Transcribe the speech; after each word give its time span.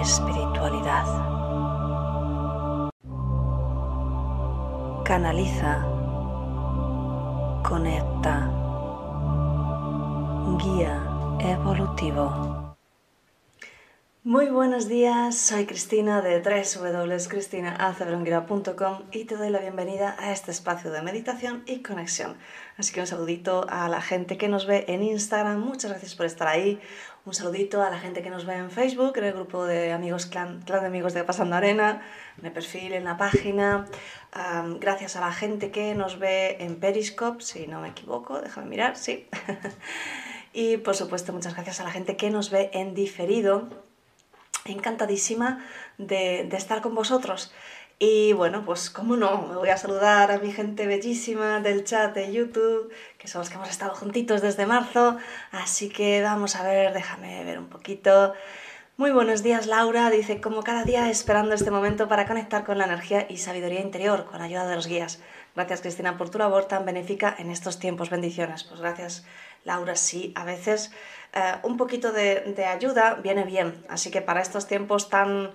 espiritualidad. 0.00 1.06
Canaliza. 5.04 5.84
Conecta. 7.62 8.50
Guía 10.58 11.02
evolutivo. 11.40 12.67
Muy 14.28 14.50
buenos 14.50 14.88
días, 14.88 15.38
soy 15.38 15.64
Cristina 15.64 16.20
de 16.20 16.42
www.cristinaacebrunguera.com 16.42 19.04
y 19.10 19.24
te 19.24 19.36
doy 19.36 19.48
la 19.48 19.58
bienvenida 19.58 20.16
a 20.18 20.32
este 20.32 20.50
espacio 20.50 20.90
de 20.90 21.00
meditación 21.00 21.62
y 21.64 21.80
conexión. 21.80 22.36
Así 22.76 22.92
que 22.92 23.00
un 23.00 23.06
saludito 23.06 23.64
a 23.70 23.88
la 23.88 24.02
gente 24.02 24.36
que 24.36 24.48
nos 24.48 24.66
ve 24.66 24.84
en 24.88 25.02
Instagram, 25.02 25.58
muchas 25.58 25.92
gracias 25.92 26.14
por 26.14 26.26
estar 26.26 26.46
ahí. 26.46 26.78
Un 27.24 27.32
saludito 27.32 27.82
a 27.82 27.88
la 27.88 27.98
gente 27.98 28.20
que 28.20 28.28
nos 28.28 28.44
ve 28.44 28.56
en 28.56 28.70
Facebook, 28.70 29.16
en 29.16 29.24
el 29.24 29.32
grupo 29.32 29.64
de 29.64 29.92
amigos, 29.92 30.26
clan, 30.26 30.62
de 30.62 30.74
amigos 30.74 31.14
de 31.14 31.24
Pasando 31.24 31.56
Arena, 31.56 32.02
en 32.38 32.44
el 32.44 32.52
perfil, 32.52 32.92
en 32.92 33.04
la 33.04 33.16
página. 33.16 33.86
gracias 34.78 35.16
a 35.16 35.20
la 35.20 35.32
gente 35.32 35.70
que 35.70 35.94
nos 35.94 36.18
ve 36.18 36.58
en 36.60 36.78
Periscope, 36.78 37.42
si 37.42 37.66
no 37.66 37.80
me 37.80 37.88
equivoco, 37.88 38.42
déjame 38.42 38.68
mirar, 38.68 38.98
sí. 38.98 39.26
y 40.52 40.76
por 40.76 40.96
supuesto, 40.96 41.32
muchas 41.32 41.54
gracias 41.54 41.80
a 41.80 41.84
la 41.84 41.90
gente 41.90 42.18
que 42.18 42.28
nos 42.28 42.50
ve 42.50 42.68
en 42.74 42.92
diferido 42.92 43.87
encantadísima 44.72 45.64
de, 45.98 46.48
estar 46.52 46.80
con 46.82 46.94
vosotros. 46.94 47.52
Y 47.98 48.32
bueno, 48.32 48.64
pues 48.64 48.90
cómo 48.90 49.16
no, 49.16 49.48
me 49.48 49.56
voy 49.56 49.70
a 49.70 49.76
saludar 49.76 50.30
a 50.30 50.38
mi 50.38 50.52
gente 50.52 50.86
bellísima 50.86 51.60
del 51.60 51.84
chat 51.84 52.14
de 52.14 52.32
YouTube, 52.32 52.92
que 53.18 53.26
son 53.26 53.40
los 53.40 53.48
que 53.48 53.56
hemos 53.56 53.70
estado 53.70 53.94
juntitos 53.94 54.40
desde 54.40 54.66
marzo. 54.66 55.16
Así 55.50 55.88
que 55.88 56.22
vamos 56.22 56.54
a 56.54 56.62
ver, 56.62 56.92
déjame 56.92 57.44
ver 57.44 57.58
un 57.58 57.68
poquito. 57.68 58.34
Muy 58.96 59.12
buenos 59.12 59.44
días 59.44 59.66
Laura, 59.66 60.10
dice, 60.10 60.40
como 60.40 60.64
cada 60.64 60.82
día 60.82 61.08
esperando 61.08 61.54
este 61.54 61.70
momento 61.70 62.08
para 62.08 62.26
conectar 62.26 62.64
con 62.64 62.78
la 62.78 62.84
energía 62.84 63.26
y 63.28 63.36
sabiduría 63.36 63.80
interior 63.80 64.24
con 64.24 64.42
ayuda 64.42 64.66
de 64.66 64.74
los 64.74 64.88
guías. 64.88 65.20
Gracias 65.58 65.80
Cristina 65.80 66.16
por 66.16 66.30
tu 66.30 66.38
labor 66.38 66.66
tan 66.66 66.84
benéfica 66.84 67.34
en 67.36 67.50
estos 67.50 67.80
tiempos. 67.80 68.10
Bendiciones. 68.10 68.62
Pues 68.62 68.80
gracias 68.80 69.24
Laura, 69.64 69.96
sí, 69.96 70.32
a 70.36 70.44
veces 70.44 70.92
eh, 71.34 71.54
un 71.64 71.76
poquito 71.76 72.12
de, 72.12 72.64
ayuda 72.64 73.14
viene 73.14 73.42
bien. 73.42 73.84
Así 73.88 74.12
que 74.12 74.22
para 74.22 74.40
estos 74.40 74.68
tiempos 74.68 75.10
tan, 75.10 75.50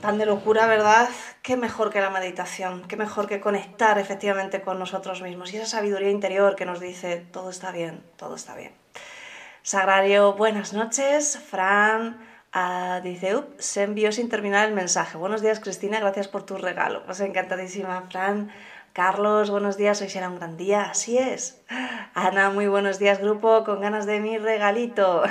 tan 0.00 0.18
de 0.18 0.26
locura, 0.26 0.66
¿verdad? 0.66 1.08
Qué 1.40 1.56
mejor 1.56 1.90
que 1.90 2.00
la 2.00 2.10
meditación, 2.10 2.82
qué 2.88 2.96
mejor 2.96 3.28
que 3.28 3.38
conectar 3.38 3.96
efectivamente 4.00 4.60
con 4.60 4.80
nosotros 4.80 5.22
mismos 5.22 5.52
y 5.52 5.58
esa 5.58 5.66
sabiduría 5.66 6.10
interior 6.10 6.56
que 6.56 6.64
nos 6.66 6.80
dice 6.80 7.24
todo 7.30 7.50
está 7.50 7.70
bien, 7.70 8.02
todo 8.16 8.34
está 8.34 8.56
bien. 8.56 8.72
Sagrario, 9.62 10.32
buenas 10.32 10.72
noches. 10.72 11.38
Fran 11.38 12.18
uh, 12.54 13.00
dice, 13.04 13.36
Up, 13.36 13.54
se 13.58 13.84
envió 13.84 14.10
sin 14.10 14.28
terminar 14.28 14.68
el 14.68 14.74
mensaje. 14.74 15.16
Buenos 15.16 15.42
días, 15.42 15.60
Cristina, 15.60 16.00
gracias 16.00 16.26
por 16.26 16.42
tu 16.42 16.56
regalo. 16.56 17.04
Pues 17.04 17.20
encantadísima, 17.20 18.02
Fran. 18.10 18.50
Carlos, 18.92 19.50
buenos 19.50 19.76
días, 19.76 20.00
hoy 20.02 20.08
será 20.08 20.28
un 20.28 20.36
gran 20.36 20.56
día, 20.56 20.90
así 20.90 21.16
es. 21.16 21.62
Ana, 22.12 22.50
muy 22.50 22.66
buenos 22.66 22.98
días, 22.98 23.20
grupo, 23.20 23.62
con 23.62 23.80
ganas 23.80 24.04
de 24.04 24.18
mi 24.18 24.36
regalito. 24.36 25.22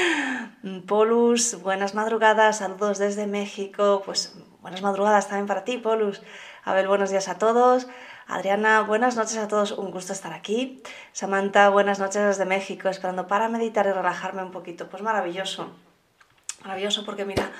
Polus, 0.86 1.60
buenas 1.60 1.94
madrugadas, 1.94 2.58
saludos 2.58 2.96
desde 2.96 3.26
México, 3.26 4.02
pues 4.06 4.34
buenas 4.62 4.80
madrugadas 4.80 5.28
también 5.28 5.46
para 5.46 5.64
ti, 5.64 5.76
Polus. 5.76 6.22
Abel, 6.64 6.88
buenos 6.88 7.10
días 7.10 7.28
a 7.28 7.36
todos. 7.36 7.88
Adriana, 8.26 8.80
buenas 8.80 9.16
noches 9.16 9.36
a 9.36 9.48
todos, 9.48 9.72
un 9.72 9.90
gusto 9.90 10.14
estar 10.14 10.32
aquí. 10.32 10.82
Samantha, 11.12 11.68
buenas 11.68 11.98
noches 11.98 12.22
desde 12.22 12.46
México, 12.46 12.88
esperando 12.88 13.26
para 13.26 13.50
meditar 13.50 13.84
y 13.86 13.92
relajarme 13.92 14.42
un 14.42 14.50
poquito. 14.50 14.88
Pues 14.88 15.02
maravilloso, 15.02 15.70
maravilloso 16.62 17.04
porque 17.04 17.26
mira, 17.26 17.52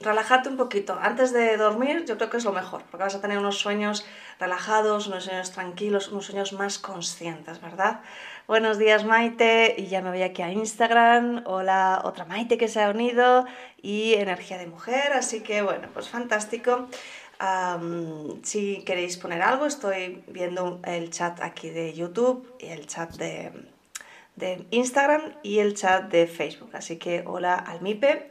relajarte 0.00 0.48
un 0.48 0.56
poquito. 0.56 0.98
Antes 1.00 1.32
de 1.32 1.56
dormir 1.56 2.04
yo 2.06 2.16
creo 2.16 2.30
que 2.30 2.36
es 2.36 2.44
lo 2.44 2.52
mejor, 2.52 2.82
porque 2.90 3.04
vas 3.04 3.14
a 3.14 3.20
tener 3.20 3.38
unos 3.38 3.58
sueños 3.58 4.04
relajados, 4.38 5.06
unos 5.06 5.24
sueños 5.24 5.52
tranquilos, 5.52 6.08
unos 6.08 6.26
sueños 6.26 6.52
más 6.52 6.78
conscientes, 6.78 7.60
¿verdad? 7.60 8.00
Buenos 8.46 8.76
días 8.76 9.04
Maite, 9.04 9.74
y 9.78 9.86
ya 9.86 10.02
me 10.02 10.10
voy 10.10 10.22
aquí 10.22 10.42
a 10.42 10.50
Instagram. 10.50 11.44
Hola, 11.46 12.02
otra 12.04 12.24
Maite 12.24 12.58
que 12.58 12.68
se 12.68 12.82
ha 12.82 12.90
unido 12.90 13.46
y 13.80 14.14
energía 14.14 14.58
de 14.58 14.66
mujer, 14.66 15.12
así 15.14 15.40
que 15.40 15.62
bueno, 15.62 15.88
pues 15.94 16.08
fantástico. 16.08 16.88
si 18.42 18.82
queréis 18.84 19.16
poner 19.16 19.42
algo, 19.42 19.66
estoy 19.66 20.22
viendo 20.26 20.80
el 20.84 21.10
chat 21.10 21.40
aquí 21.40 21.70
de 21.70 21.94
YouTube 21.94 22.54
y 22.60 22.66
el 22.66 22.86
chat 22.86 23.10
de, 23.16 23.52
de 24.36 24.66
Instagram 24.70 25.34
y 25.42 25.58
el 25.58 25.74
chat 25.74 26.10
de 26.10 26.26
Facebook. 26.26 26.70
Así 26.74 26.96
que 26.96 27.22
hola 27.26 27.54
Almipe. 27.54 28.28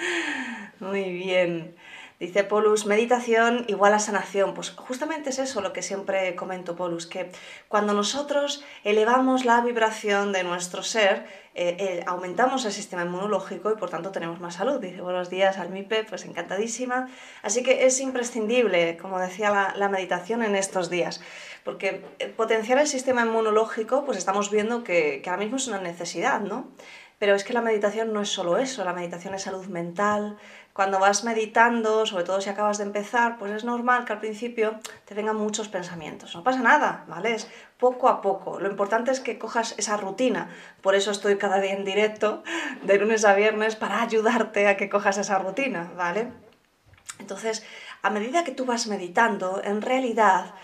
Muy 0.80 1.04
bien. 1.12 1.74
Dice 2.20 2.42
Polus, 2.42 2.84
meditación 2.84 3.64
igual 3.68 3.94
a 3.94 4.00
sanación. 4.00 4.52
Pues 4.52 4.70
justamente 4.70 5.30
es 5.30 5.38
eso 5.38 5.60
lo 5.60 5.72
que 5.72 5.82
siempre 5.82 6.34
comento, 6.34 6.74
Polus, 6.74 7.06
que 7.06 7.30
cuando 7.68 7.94
nosotros 7.94 8.64
elevamos 8.82 9.44
la 9.44 9.60
vibración 9.60 10.32
de 10.32 10.42
nuestro 10.42 10.82
ser, 10.82 11.26
eh, 11.54 11.76
eh, 11.78 12.04
aumentamos 12.06 12.64
el 12.64 12.72
sistema 12.72 13.02
inmunológico 13.02 13.70
y 13.70 13.76
por 13.76 13.90
tanto 13.90 14.10
tenemos 14.10 14.40
más 14.40 14.54
salud. 14.54 14.80
Dice, 14.80 15.00
buenos 15.00 15.30
días, 15.30 15.58
Almipe, 15.58 16.04
pues 16.08 16.24
encantadísima. 16.24 17.08
Así 17.42 17.62
que 17.62 17.86
es 17.86 18.00
imprescindible, 18.00 18.96
como 18.96 19.20
decía 19.20 19.72
la, 19.76 19.88
meditación 19.88 20.42
en 20.42 20.56
estos 20.56 20.90
días, 20.90 21.20
porque 21.68 22.02
eh, 22.18 22.28
potenciar 22.28 22.78
el 22.78 22.86
sistema 22.86 23.26
inmunológico, 23.26 24.06
pues 24.06 24.16
estamos 24.16 24.50
viendo 24.50 24.82
que, 24.84 25.20
ahora 25.26 25.36
mismo 25.36 25.58
es 25.58 25.68
una 25.68 25.78
necesidad, 25.78 26.40
¿no? 26.40 26.66
Pero 27.18 27.34
es 27.34 27.44
que 27.44 27.52
la 27.52 27.60
meditación 27.60 28.14
no 28.14 28.22
es 28.22 28.30
solo 28.30 28.56
eso, 28.56 28.86
la 28.86 28.94
meditación 28.94 29.34
es 29.34 29.42
salud 29.42 29.66
mental, 29.66 30.38
cuando 30.72 30.98
vas 30.98 31.24
meditando, 31.24 32.06
sobre 32.06 32.24
todo 32.24 32.40
si 32.40 32.48
acabas 32.48 32.78
de 32.78 32.84
empezar, 32.84 33.36
pues 33.36 33.52
es 33.52 33.64
normal 33.64 34.06
que 34.06 34.14
al 34.14 34.18
principio 34.18 34.80
te 35.04 35.12
vengan 35.12 35.36
muchos 35.36 35.68
pensamientos. 35.68 36.34
No 36.34 36.42
pasa 36.42 36.60
nada, 36.60 37.04
¿vale? 37.06 37.34
Es 37.34 37.50
poco 37.76 38.08
a 38.08 38.22
poco. 38.22 38.58
Lo 38.58 38.70
importante 38.70 39.10
es 39.10 39.20
que 39.20 39.38
cojas 39.38 39.74
esa 39.76 39.98
rutina. 39.98 40.48
Por 40.80 40.94
eso 40.94 41.10
estoy 41.10 41.36
cada 41.36 41.60
día 41.60 41.74
en 41.74 41.84
directo, 41.84 42.42
de 42.82 42.96
lunes 42.96 43.26
a 43.26 43.34
viernes, 43.34 43.76
para 43.76 44.00
ayudarte 44.00 44.68
a 44.68 44.78
que 44.78 44.88
cojas 44.88 45.18
esa 45.18 45.38
rutina, 45.38 45.92
¿vale? 45.98 46.32
Entonces, 47.18 47.62
a 48.00 48.08
medida 48.08 48.44
que 48.44 48.52
tú 48.52 48.64
vas 48.64 48.86
meditando, 48.86 49.60
en 49.62 49.82
realidad 49.82 50.54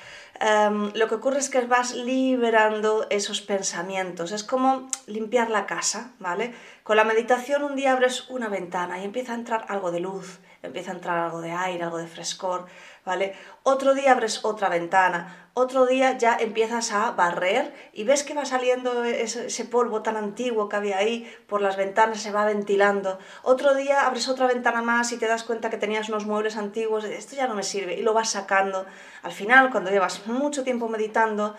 Em, 0.40 0.92
lo 0.94 1.08
que 1.08 1.14
ocurre 1.14 1.38
es 1.38 1.48
que 1.48 1.60
vas 1.60 1.94
liberando 1.94 3.06
esos 3.10 3.40
pensamientos. 3.40 4.32
Es 4.32 4.42
como 4.42 4.88
limpiar 5.06 5.50
la 5.50 5.66
casa, 5.66 6.12
¿vale? 6.18 6.54
Con 6.82 6.96
la 6.96 7.04
meditación 7.04 7.62
un 7.62 7.76
día 7.76 7.92
abres 7.92 8.28
una 8.30 8.48
ventana 8.48 8.98
y 9.00 9.04
empieza 9.04 9.32
a 9.32 9.36
entrar 9.36 9.64
algo 9.68 9.92
de 9.92 10.00
luz, 10.00 10.40
empieza 10.62 10.90
a 10.90 10.94
entrar 10.94 11.18
algo 11.18 11.40
de 11.40 11.52
aire, 11.52 11.84
algo 11.84 11.98
de 11.98 12.08
frescor, 12.08 12.66
¿vale? 13.04 13.34
Otro 13.62 13.94
día 13.94 14.12
abres 14.12 14.44
otra 14.44 14.68
ventana, 14.68 15.50
otro 15.54 15.86
día 15.86 16.18
ya 16.18 16.36
empiezas 16.36 16.90
a 16.92 17.12
barrer 17.12 17.72
y 17.92 18.04
ves 18.04 18.24
que 18.24 18.34
va 18.34 18.44
saliendo 18.44 19.04
ese, 19.04 19.64
polvo 19.64 20.02
tan 20.02 20.16
antiguo 20.16 20.68
que 20.68 20.76
había 20.76 20.98
ahí 20.98 21.32
por 21.46 21.62
las 21.62 21.76
ventanas, 21.76 22.20
se 22.20 22.32
va 22.32 22.44
ventilando. 22.44 23.18
Otro 23.42 23.74
día 23.74 24.06
abres 24.06 24.28
otra 24.28 24.46
ventana 24.46 24.82
más 24.82 25.12
y 25.12 25.16
te 25.16 25.28
das 25.28 25.44
cuenta 25.44 25.70
que 25.70 25.76
tenías 25.76 26.08
unos 26.08 26.26
muebles 26.26 26.56
antiguos, 26.56 27.04
esto 27.04 27.36
ya 27.36 27.46
no 27.46 27.54
me 27.54 27.62
sirve, 27.62 27.94
y 27.94 28.02
lo 28.02 28.14
vas 28.14 28.30
sacando. 28.30 28.84
Al 29.22 29.32
final, 29.32 29.70
cuando 29.70 29.90
llevas 29.90 30.26
mucho 30.26 30.64
tiempo 30.64 30.88
meditando, 30.88 31.54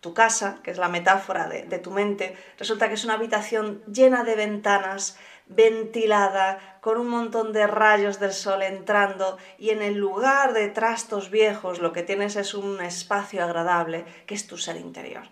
tu 0.00 0.14
casa, 0.14 0.60
que 0.62 0.70
es 0.70 0.78
la 0.78 0.88
metáfora 0.88 1.46
de, 1.46 1.64
de 1.64 1.78
tu 1.78 1.90
mente, 1.90 2.34
resulta 2.58 2.88
que 2.88 2.94
es 2.94 3.04
una 3.04 3.14
habitación 3.14 3.82
llena 3.84 4.24
de 4.24 4.34
ventanas, 4.34 5.18
ventilada, 5.50 6.78
con 6.80 6.96
un 6.96 7.08
montón 7.08 7.52
de 7.52 7.66
rayos 7.66 8.20
del 8.20 8.32
sol 8.32 8.62
entrando 8.62 9.36
y 9.58 9.70
en 9.70 9.82
el 9.82 9.96
lugar 9.96 10.54
de 10.54 10.68
trastos 10.68 11.28
viejos 11.28 11.80
lo 11.80 11.92
que 11.92 12.04
tienes 12.04 12.36
es 12.36 12.54
un 12.54 12.80
espacio 12.80 13.44
agradable 13.44 14.04
que 14.26 14.34
es 14.34 14.46
tu 14.46 14.56
ser 14.56 14.76
interior. 14.76 15.24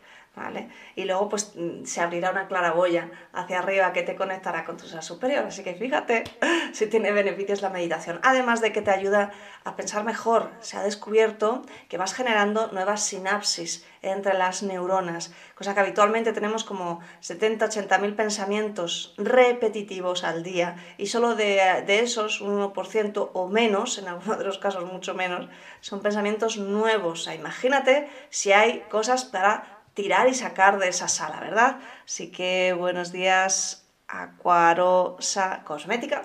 Y 0.95 1.04
luego 1.04 1.28
pues 1.28 1.52
mm, 1.54 1.85
se 1.85 2.00
abrirá 2.00 2.30
una 2.30 2.49
claraboya 2.49 3.11
hacia 3.33 3.59
arriba 3.59 3.92
que 3.92 4.02
te 4.02 4.16
conectará 4.16 4.64
con 4.64 4.76
tu 4.76 4.87
ser 4.87 5.02
superior. 5.02 5.45
Así 5.45 5.62
que 5.62 5.75
fíjate 5.75 6.25
si 6.73 6.87
tiene 6.87 7.12
beneficios 7.12 7.62
la 7.62 7.71
meditación. 7.71 8.21
Además 8.23 8.61
de 8.61 8.73
que 8.73 8.83
te 8.83 8.90
ayuda 8.90 9.33
a 9.64 9.76
pensar 9.76 10.04
mejor. 10.04 10.50
Se 10.61 10.76
ha 10.76 10.83
descubierto 10.83 11.62
que 11.88 11.99
vas 11.99 12.14
generando 12.14 12.68
nuevas 12.73 13.04
sinapsis 13.04 13.85
entre 14.02 14.35
las 14.35 14.62
neuronas, 14.62 15.33
cosa 15.54 15.75
que 15.75 15.80
habitualmente 15.80 16.33
tenemos 16.33 16.64
como 16.64 17.00
70-80 17.21 18.00
mil 18.00 18.14
pensamientos 18.14 19.14
repetitivos 19.16 20.25
al 20.25 20.42
día 20.42 20.76
y 20.99 21.07
solo 21.07 21.35
de, 21.35 21.85
esos, 21.88 22.40
un 22.40 22.61
1% 22.61 23.30
o 23.33 23.49
menos, 23.49 23.99
en 23.99 24.09
algunos 24.09 24.38
de 24.38 24.45
los 24.45 24.59
casos 24.59 24.85
mucho 24.85 25.14
menos, 25.14 25.49
son 25.80 26.00
pensamientos 26.00 26.57
nuevos. 26.57 27.21
O 27.21 27.25
sea, 27.25 27.35
imagínate 27.35 28.09
si 28.30 28.52
hay 28.52 28.80
cosas 28.88 29.25
para 29.25 29.77
tirar 29.98 30.28
y 30.28 30.34
sacar 30.34 30.78
de 30.78 30.86
esa 30.86 31.08
sala, 31.08 31.40
¿verdad? 31.40 31.78
Así 32.04 32.30
que 32.30 32.72
buenos 32.72 33.10
días, 33.10 33.84
Acuarosa 34.06 35.62
Cosmética. 35.64 36.22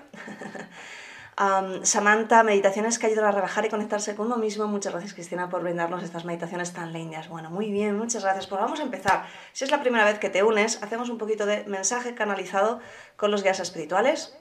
Samantha, 1.82 2.44
meditaciones 2.44 3.00
que 3.00 3.08
ayudan 3.08 3.26
a 3.26 3.32
rebajar 3.32 3.66
y 3.66 3.70
conectarse 3.70 4.16
con 4.16 4.28
uno 4.28 4.38
mismo. 4.38 4.68
Muchas 4.68 4.94
gracias, 4.94 5.16
Cristina, 5.16 5.50
por 5.50 5.64
brindarnos 5.64 6.04
estas 6.04 6.24
meditaciones 6.24 6.72
tan 6.72 6.94
lindas. 6.94 7.30
Bueno, 7.30 7.50
muy 7.50 7.72
bien, 7.72 7.98
muchas 7.98 8.22
gracias. 8.22 8.46
Pues 8.46 8.62
vamos 8.62 8.80
a 8.80 8.84
empezar. 8.84 9.26
Si 9.54 9.64
es 9.64 9.72
la 9.72 9.82
primera 9.82 10.06
vez 10.06 10.20
que 10.20 10.30
te 10.30 10.44
unes, 10.44 10.84
hacemos 10.84 11.10
un 11.10 11.18
poquito 11.18 11.48
de 11.48 11.64
mensaje 11.64 12.14
canalizado 12.14 12.80
con 13.16 13.32
los 13.32 13.42
guías 13.42 13.60
espirituales. 13.60 14.38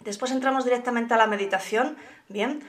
Después 0.00 0.30
entramos 0.30 0.64
directamente 0.64 1.14
a 1.14 1.16
la 1.16 1.26
meditación, 1.26 1.96
¿bien? 2.28 2.62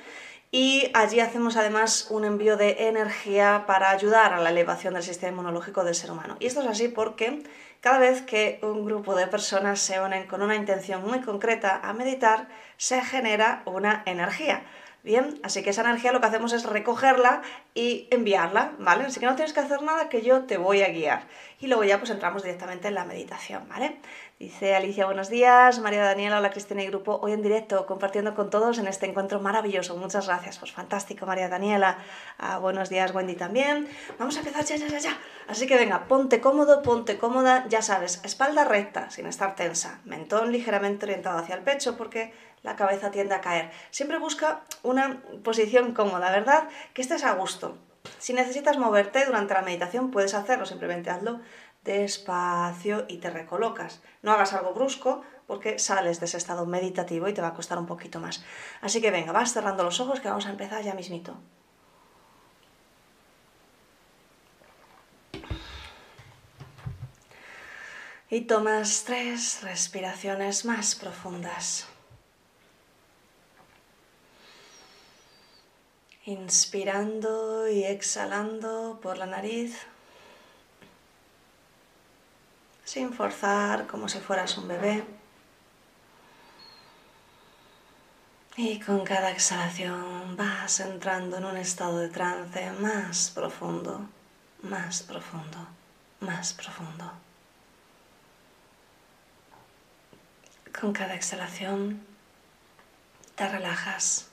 Y 0.55 0.91
allí 0.93 1.19
hacemos 1.19 1.57
además 1.57 2.05
un 2.11 2.25
envío 2.25 2.57
de 2.57 2.87
energía 2.87 3.63
para 3.65 3.89
ayudar 3.89 4.33
a 4.33 4.39
la 4.39 4.51
elevación 4.51 4.93
del 4.93 5.01
sistema 5.01 5.31
inmunológico 5.31 5.83
del 5.83 5.95
ser 5.95 6.11
humano. 6.11 6.37
Y 6.39 6.45
esto 6.45 6.61
es 6.61 6.67
así 6.67 6.89
porque 6.89 7.41
cada 7.81 7.97
vez 7.97 8.21
que 8.21 8.59
un 8.61 8.85
grupo 8.85 9.15
de 9.15 9.25
personas 9.25 9.79
se 9.79 9.99
unen 9.99 10.27
con 10.27 10.43
una 10.43 10.55
intención 10.55 11.03
muy 11.03 11.21
concreta 11.21 11.79
a 11.83 11.91
meditar, 11.93 12.49
se 12.77 13.01
genera 13.01 13.63
una 13.65 14.03
energía. 14.05 14.63
Bien, 15.01 15.39
así 15.41 15.63
que 15.63 15.71
esa 15.71 15.81
energía 15.81 16.13
lo 16.13 16.21
que 16.21 16.27
hacemos 16.27 16.53
es 16.53 16.65
recogerla 16.65 17.41
y 17.73 18.07
enviarla, 18.11 18.73
¿vale? 18.77 19.05
Así 19.05 19.19
que 19.19 19.25
no 19.25 19.35
tienes 19.35 19.53
que 19.53 19.59
hacer 19.59 19.81
nada 19.81 20.07
que 20.07 20.21
yo 20.21 20.43
te 20.43 20.57
voy 20.57 20.83
a 20.83 20.89
guiar. 20.89 21.23
Y 21.59 21.65
luego 21.65 21.83
ya 21.83 21.97
pues 21.97 22.11
entramos 22.11 22.43
directamente 22.43 22.89
en 22.89 22.93
la 22.93 23.05
meditación, 23.05 23.67
¿vale? 23.67 23.97
Dice 24.39 24.75
Alicia, 24.75 25.05
buenos 25.05 25.29
días. 25.29 25.77
María 25.79 26.03
Daniela, 26.03 26.39
hola 26.39 26.49
Cristina 26.49 26.81
y 26.81 26.87
Grupo, 26.87 27.19
hoy 27.21 27.33
en 27.33 27.43
directo, 27.43 27.85
compartiendo 27.85 28.33
con 28.33 28.49
todos 28.49 28.79
en 28.79 28.87
este 28.87 29.05
encuentro 29.05 29.39
maravilloso. 29.39 29.95
Muchas 29.95 30.25
gracias. 30.25 30.57
Pues 30.57 30.71
fantástico, 30.71 31.27
María 31.27 31.49
Daniela. 31.49 31.99
Ah, 32.39 32.57
buenos 32.57 32.89
días, 32.89 33.13
Wendy 33.13 33.35
también. 33.35 33.87
Vamos 34.17 34.35
a 34.35 34.39
empezar 34.39 34.65
ya, 34.65 34.75
ya, 34.75 34.87
ya, 34.87 34.97
ya. 34.97 35.17
Así 35.47 35.67
que 35.67 35.77
venga, 35.77 36.07
ponte 36.07 36.41
cómodo, 36.41 36.81
ponte 36.81 37.19
cómoda, 37.19 37.67
ya 37.69 37.83
sabes, 37.83 38.21
espalda 38.25 38.63
recta, 38.63 39.11
sin 39.11 39.27
estar 39.27 39.55
tensa, 39.55 40.01
mentón 40.03 40.51
ligeramente 40.51 41.05
orientado 41.05 41.37
hacia 41.37 41.55
el 41.55 41.61
pecho, 41.61 41.95
porque 41.95 42.33
la 42.63 42.75
cabeza 42.75 43.11
tiende 43.11 43.35
a 43.35 43.41
caer. 43.41 43.69
Siempre 43.91 44.17
busca 44.17 44.63
una 44.81 45.21
posición 45.43 45.93
cómoda, 45.93 46.31
¿verdad? 46.31 46.69
Que 46.93 47.03
estés 47.03 47.23
a 47.23 47.33
gusto. 47.33 47.77
Si 48.17 48.33
necesitas 48.33 48.77
moverte 48.77 49.25
durante 49.25 49.53
la 49.53 49.61
meditación, 49.61 50.11
puedes 50.11 50.33
hacerlo, 50.33 50.65
simplemente 50.65 51.09
hazlo 51.09 51.39
despacio 51.83 53.05
y 53.07 53.17
te 53.17 53.29
recolocas. 53.29 54.01
No 54.21 54.31
hagas 54.31 54.53
algo 54.53 54.73
brusco 54.73 55.23
porque 55.47 55.79
sales 55.79 56.19
de 56.19 56.25
ese 56.25 56.37
estado 56.37 56.65
meditativo 56.65 57.27
y 57.27 57.33
te 57.33 57.41
va 57.41 57.49
a 57.49 57.53
costar 57.53 57.77
un 57.77 57.85
poquito 57.85 58.19
más. 58.19 58.43
Así 58.81 59.01
que 59.01 59.11
venga, 59.11 59.31
vas 59.31 59.53
cerrando 59.53 59.83
los 59.83 59.99
ojos 59.99 60.19
que 60.19 60.29
vamos 60.29 60.45
a 60.45 60.51
empezar 60.51 60.83
ya 60.83 60.93
mismito. 60.93 61.35
Y 68.29 68.41
tomas 68.41 69.03
tres 69.03 69.61
respiraciones 69.61 70.65
más 70.65 70.95
profundas. 70.95 71.87
Inspirando 76.25 77.67
y 77.67 77.83
exhalando 77.83 78.99
por 79.01 79.17
la 79.17 79.27
nariz 79.27 79.85
sin 82.83 83.13
forzar, 83.13 83.87
como 83.87 84.07
si 84.09 84.19
fueras 84.19 84.57
un 84.57 84.67
bebé. 84.67 85.03
Y 88.55 88.79
con 88.79 89.03
cada 89.03 89.31
exhalación 89.31 90.37
vas 90.37 90.79
entrando 90.79 91.37
en 91.37 91.45
un 91.45 91.57
estado 91.57 91.97
de 91.99 92.09
trance 92.09 92.71
más 92.73 93.31
profundo, 93.31 94.07
más 94.61 95.01
profundo, 95.01 95.67
más 96.19 96.53
profundo. 96.53 97.11
Con 100.79 100.93
cada 100.93 101.15
exhalación 101.15 102.05
te 103.35 103.47
relajas, 103.47 104.27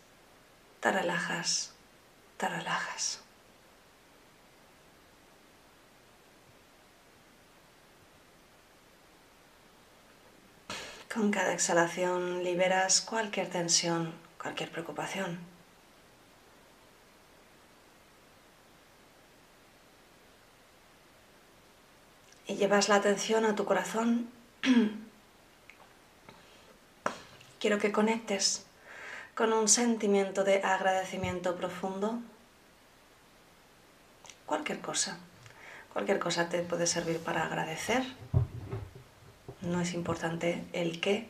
te 0.80 0.92
relajas, 0.92 1.73
te 2.37 2.49
relajas. 2.49 3.21
Con 11.12 11.33
cada 11.33 11.52
exhalación 11.52 12.45
liberas 12.45 13.00
cualquier 13.00 13.50
tensión, 13.50 14.14
cualquier 14.40 14.71
preocupación. 14.71 15.40
Y 22.47 22.55
llevas 22.55 22.88
la 22.88 22.95
atención 22.95 23.45
a 23.45 23.57
tu 23.57 23.64
corazón. 23.64 24.31
Quiero 27.59 27.81
que 27.81 27.90
conectes 27.90 28.64
con 29.35 29.52
un 29.52 29.67
sentimiento 29.67 30.45
de 30.45 30.62
agradecimiento 30.62 31.57
profundo. 31.57 32.21
Cualquier 34.47 34.81
cosa. 34.81 35.19
Cualquier 35.93 36.21
cosa 36.21 36.49
te 36.49 36.62
puede 36.62 36.87
servir 36.87 37.19
para 37.19 37.47
agradecer 37.47 38.05
no 39.62 39.81
es 39.81 39.95
importante 39.95 40.64
el 40.73 41.00
qué, 41.00 41.29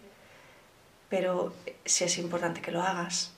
pero 1.08 1.52
sí 1.84 2.04
es 2.04 2.18
importante 2.18 2.62
que 2.62 2.70
lo 2.70 2.82
hagas, 2.82 3.32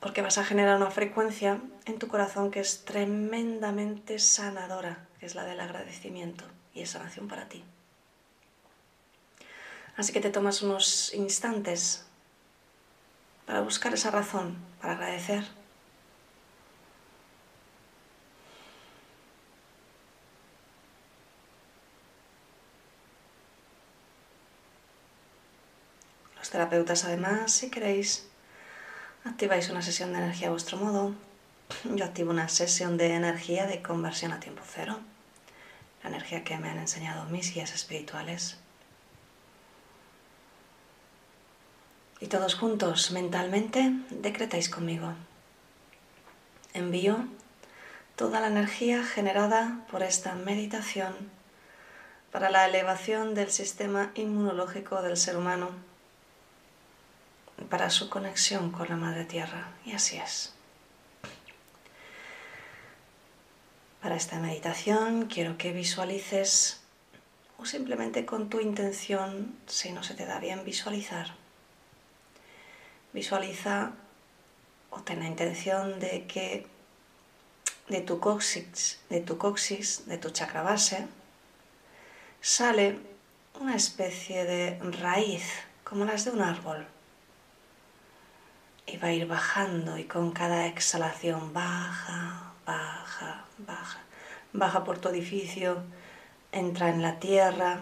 porque 0.00 0.22
vas 0.22 0.38
a 0.38 0.44
generar 0.44 0.76
una 0.76 0.90
frecuencia 0.90 1.60
en 1.84 1.98
tu 1.98 2.06
corazón 2.08 2.50
que 2.50 2.60
es 2.60 2.84
tremendamente 2.84 4.18
sanadora, 4.18 5.06
que 5.18 5.26
es 5.26 5.34
la 5.34 5.44
del 5.44 5.60
agradecimiento 5.60 6.44
y 6.74 6.82
es 6.82 6.90
sanación 6.90 7.28
para 7.28 7.48
ti. 7.48 7.64
Así 9.96 10.12
que 10.12 10.20
te 10.20 10.30
tomas 10.30 10.62
unos 10.62 11.12
instantes 11.14 12.04
para 13.46 13.62
buscar 13.62 13.94
esa 13.94 14.10
razón, 14.10 14.56
para 14.80 14.92
agradecer 14.92 15.44
terapeutas 26.50 27.04
además, 27.04 27.52
si 27.52 27.70
queréis, 27.70 28.26
activáis 29.24 29.70
una 29.70 29.82
sesión 29.82 30.12
de 30.12 30.18
energía 30.18 30.48
a 30.48 30.50
vuestro 30.50 30.78
modo. 30.78 31.14
Yo 31.84 32.04
activo 32.04 32.30
una 32.30 32.48
sesión 32.48 32.96
de 32.96 33.14
energía 33.14 33.66
de 33.66 33.82
conversión 33.82 34.32
a 34.32 34.40
tiempo 34.40 34.62
cero, 34.64 35.00
la 36.02 36.10
energía 36.10 36.44
que 36.44 36.56
me 36.58 36.70
han 36.70 36.78
enseñado 36.78 37.24
mis 37.24 37.52
guías 37.52 37.74
espirituales. 37.74 38.58
Y 42.20 42.28
todos 42.28 42.54
juntos, 42.54 43.10
mentalmente, 43.10 43.92
decretáis 44.10 44.70
conmigo. 44.70 45.12
Envío 46.72 47.26
toda 48.16 48.40
la 48.40 48.46
energía 48.46 49.04
generada 49.04 49.80
por 49.90 50.02
esta 50.02 50.34
meditación 50.34 51.14
para 52.32 52.50
la 52.50 52.66
elevación 52.66 53.34
del 53.34 53.50
sistema 53.50 54.10
inmunológico 54.14 55.02
del 55.02 55.16
ser 55.16 55.36
humano 55.36 55.70
para 57.68 57.90
su 57.90 58.08
conexión 58.08 58.70
con 58.70 58.88
la 58.88 58.96
Madre 58.96 59.24
Tierra. 59.24 59.72
Y 59.84 59.92
así 59.92 60.16
es. 60.16 60.52
Para 64.00 64.16
esta 64.16 64.38
meditación 64.38 65.26
quiero 65.26 65.58
que 65.58 65.72
visualices 65.72 66.80
o 67.58 67.64
simplemente 67.64 68.24
con 68.24 68.48
tu 68.48 68.60
intención, 68.60 69.56
si 69.66 69.90
no 69.90 70.02
se 70.02 70.14
te 70.14 70.26
da 70.26 70.38
bien 70.38 70.64
visualizar, 70.64 71.34
visualiza 73.12 73.92
o 74.90 75.00
ten 75.00 75.20
la 75.20 75.26
intención 75.26 75.98
de 75.98 76.26
que 76.26 76.66
de 77.88 78.00
tu 78.00 78.20
coxis, 78.20 79.00
de 79.08 79.20
tu 79.20 79.38
coxis, 79.38 80.06
de 80.06 80.18
tu 80.18 80.30
chakra 80.30 80.62
base, 80.62 81.08
sale 82.40 82.98
una 83.58 83.74
especie 83.74 84.44
de 84.44 84.78
raíz, 85.00 85.44
como 85.82 86.04
las 86.04 86.24
de 86.24 86.30
un 86.32 86.42
árbol 86.42 86.86
y 88.86 88.96
va 88.98 89.08
a 89.08 89.12
ir 89.12 89.26
bajando 89.26 89.98
y 89.98 90.04
con 90.04 90.30
cada 90.30 90.66
exhalación 90.66 91.52
baja, 91.52 92.52
baja, 92.64 93.44
baja. 93.58 93.98
Baja 94.52 94.84
por 94.84 94.98
tu 94.98 95.08
edificio, 95.08 95.82
entra 96.52 96.88
en 96.88 97.02
la 97.02 97.18
tierra, 97.18 97.80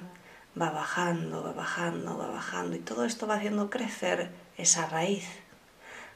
va 0.61 0.71
bajando, 0.71 1.43
va 1.43 1.53
bajando, 1.53 2.17
va 2.17 2.29
bajando 2.29 2.75
y 2.77 2.81
todo 2.81 3.05
esto 3.05 3.27
va 3.27 3.37
haciendo 3.37 3.71
crecer 3.71 4.31
esa 4.57 4.87
raíz 4.87 5.27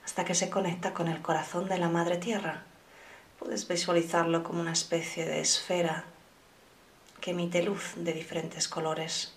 hasta 0.04 0.24
que 0.24 0.34
se 0.34 0.48
conecta 0.48 0.94
con 0.94 1.08
el 1.08 1.20
corazón 1.20 1.68
de 1.68 1.78
la 1.78 1.88
madre 1.88 2.16
tierra. 2.16 2.62
Puedes 3.38 3.68
visualizarlo 3.68 4.42
como 4.42 4.60
una 4.60 4.72
especie 4.72 5.26
de 5.26 5.40
esfera 5.40 6.04
que 7.20 7.32
emite 7.32 7.62
luz 7.62 7.92
de 7.96 8.12
diferentes 8.12 8.68
colores. 8.68 9.34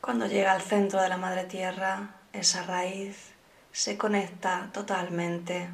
Cuando 0.00 0.26
llega 0.26 0.52
al 0.52 0.62
centro 0.62 1.00
de 1.00 1.08
la 1.08 1.16
madre 1.16 1.44
tierra, 1.44 2.16
esa 2.32 2.62
raíz 2.62 3.32
se 3.72 3.96
conecta 3.96 4.70
totalmente. 4.72 5.68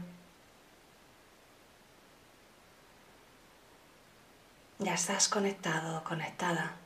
Ya 4.78 4.94
estás 4.94 5.28
conectado, 5.28 6.04
conectada. 6.04 6.76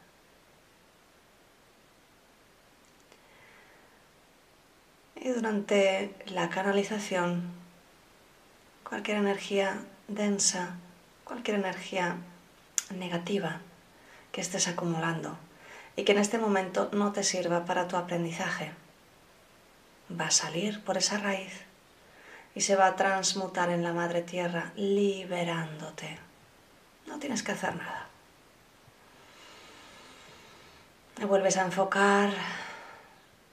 Y 5.16 5.28
durante 5.28 6.14
la 6.26 6.48
canalización, 6.48 7.52
cualquier 8.82 9.18
energía 9.18 9.85
densa, 10.08 10.76
cualquier 11.24 11.58
energía 11.58 12.16
negativa 12.90 13.61
que 14.32 14.40
estés 14.40 14.68
acumulando 14.68 15.37
y 15.96 16.04
que 16.04 16.12
en 16.12 16.18
este 16.18 16.38
momento 16.38 16.88
no 16.92 17.12
te 17.12 17.22
sirva 17.22 17.64
para 17.64 17.87
tu 17.87 17.96
aprendizaje, 17.96 18.72
va 20.10 20.26
a 20.26 20.30
salir 20.30 20.82
por 20.84 20.96
esa 20.98 21.18
raíz 21.18 21.64
y 22.54 22.60
se 22.60 22.76
va 22.76 22.86
a 22.86 22.96
transmutar 22.96 23.70
en 23.70 23.82
la 23.82 23.92
madre 23.92 24.22
tierra, 24.22 24.72
liberándote. 24.76 26.18
No 27.06 27.18
tienes 27.18 27.42
que 27.42 27.52
hacer 27.52 27.76
nada. 27.76 28.08
Te 31.14 31.24
vuelves 31.24 31.56
a 31.56 31.64
enfocar 31.64 32.30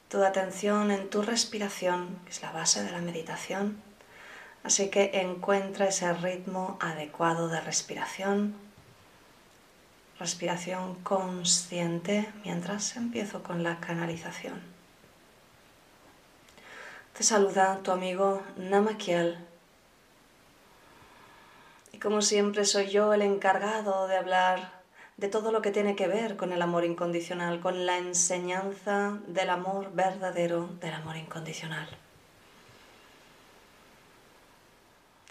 tu 0.10 0.24
atención 0.24 0.92
en 0.92 1.10
tu 1.10 1.22
respiración, 1.22 2.20
que 2.26 2.32
es 2.32 2.42
la 2.42 2.52
base 2.52 2.84
de 2.84 2.92
la 2.92 3.00
meditación. 3.00 3.82
Así 4.64 4.90
que 4.90 5.12
encuentra 5.22 5.88
ese 5.88 6.12
ritmo 6.14 6.78
adecuado 6.82 7.48
de 7.48 7.62
respiración. 7.62 8.56
Respiración 10.20 10.96
consciente 10.96 12.30
mientras 12.44 12.98
empiezo 12.98 13.44
con 13.44 13.64
la 13.64 13.80
canalización. 13.80 14.79
Te 17.20 17.26
saluda 17.26 17.82
tu 17.84 17.92
amigo 17.92 18.42
Namakiel. 18.56 19.38
Y 21.92 22.00
como 22.00 22.22
siempre 22.22 22.64
soy 22.64 22.88
yo 22.88 23.14
el 23.14 23.22
encargado 23.22 24.08
de 24.08 24.16
hablar 24.16 24.72
de 25.18 25.28
todo 25.28 25.52
lo 25.52 25.62
que 25.62 25.72
tiene 25.72 25.98
que 25.98 26.08
ver 26.08 26.38
con 26.38 26.54
el 26.54 26.62
amor 26.62 26.86
incondicional, 26.86 27.60
con 27.60 27.86
la 27.86 27.98
enseñanza 27.98 29.20
del 29.28 29.50
amor 29.50 29.92
verdadero, 29.92 30.70
del 30.80 30.94
amor 30.94 31.18
incondicional. 31.18 31.90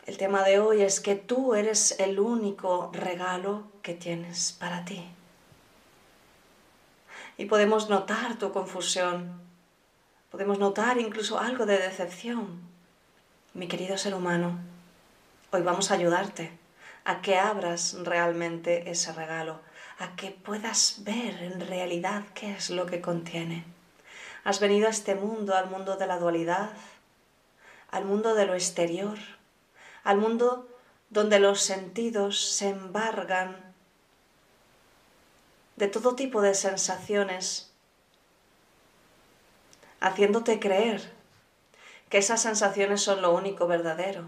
El 0.04 0.18
tema 0.18 0.42
de 0.42 0.60
hoy 0.60 0.82
es 0.82 1.00
que 1.00 1.14
tú 1.14 1.54
eres 1.54 1.98
el 1.98 2.20
único 2.20 2.90
regalo 2.92 3.62
que 3.80 3.94
tienes 3.94 4.52
para 4.52 4.84
ti. 4.84 5.08
Y 7.38 7.46
podemos 7.46 7.88
notar 7.88 8.36
tu 8.36 8.52
confusión, 8.52 9.47
podemos 10.38 10.60
notar 10.60 11.00
incluso 11.00 11.40
algo 11.40 11.66
de 11.66 11.78
decepción. 11.78 12.60
Mi 13.54 13.66
querido 13.66 13.98
ser 13.98 14.14
humano, 14.14 14.56
hoy 15.50 15.62
vamos 15.62 15.90
a 15.90 15.94
ayudarte 15.94 16.56
a 17.04 17.20
que 17.22 17.36
abras 17.36 17.96
realmente 18.04 18.88
ese 18.88 19.12
regalo, 19.12 19.58
a 19.98 20.14
que 20.14 20.30
puedas 20.30 20.98
ver 20.98 21.42
en 21.42 21.58
realidad 21.58 22.22
qué 22.34 22.52
es 22.52 22.70
lo 22.70 22.86
que 22.86 23.00
contiene. 23.00 23.64
Has 24.44 24.60
venido 24.60 24.86
a 24.86 24.90
este 24.90 25.16
mundo, 25.16 25.56
al 25.56 25.68
mundo 25.68 25.96
de 25.96 26.06
la 26.06 26.20
dualidad, 26.20 26.70
al 27.90 28.04
mundo 28.04 28.36
de 28.36 28.46
lo 28.46 28.54
exterior, 28.54 29.18
al 30.04 30.18
mundo 30.18 30.68
donde 31.10 31.40
los 31.40 31.62
sentidos 31.62 32.40
se 32.40 32.68
embargan 32.68 33.56
de 35.74 35.88
todo 35.88 36.14
tipo 36.14 36.42
de 36.42 36.54
sensaciones, 36.54 37.67
haciéndote 40.00 40.60
creer 40.60 41.12
que 42.08 42.18
esas 42.18 42.42
sensaciones 42.42 43.02
son 43.02 43.22
lo 43.22 43.34
único 43.34 43.66
verdadero, 43.66 44.24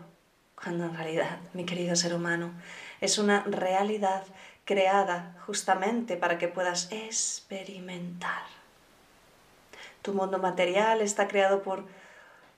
cuando 0.55 0.85
en 0.85 0.95
realidad, 0.95 1.39
mi 1.55 1.65
querido 1.65 1.97
ser 1.97 2.15
humano, 2.15 2.53
es 3.01 3.19
una 3.19 3.43
realidad 3.45 4.25
creada 4.65 5.37
justamente 5.47 6.17
para 6.17 6.39
que 6.39 6.49
puedas 6.49 6.93
experimentar. 6.93 8.43
Tu 10.03 10.13
mundo 10.13 10.39
material 10.39 11.01
está 11.01 11.29
creado 11.29 11.63
por 11.63 11.85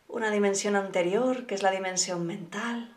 una 0.08 0.30
dimensión 0.30 0.76
anterior, 0.76 1.46
que 1.46 1.54
es 1.54 1.62
la 1.62 1.70
dimensión 1.70 2.26
mental. 2.26 2.94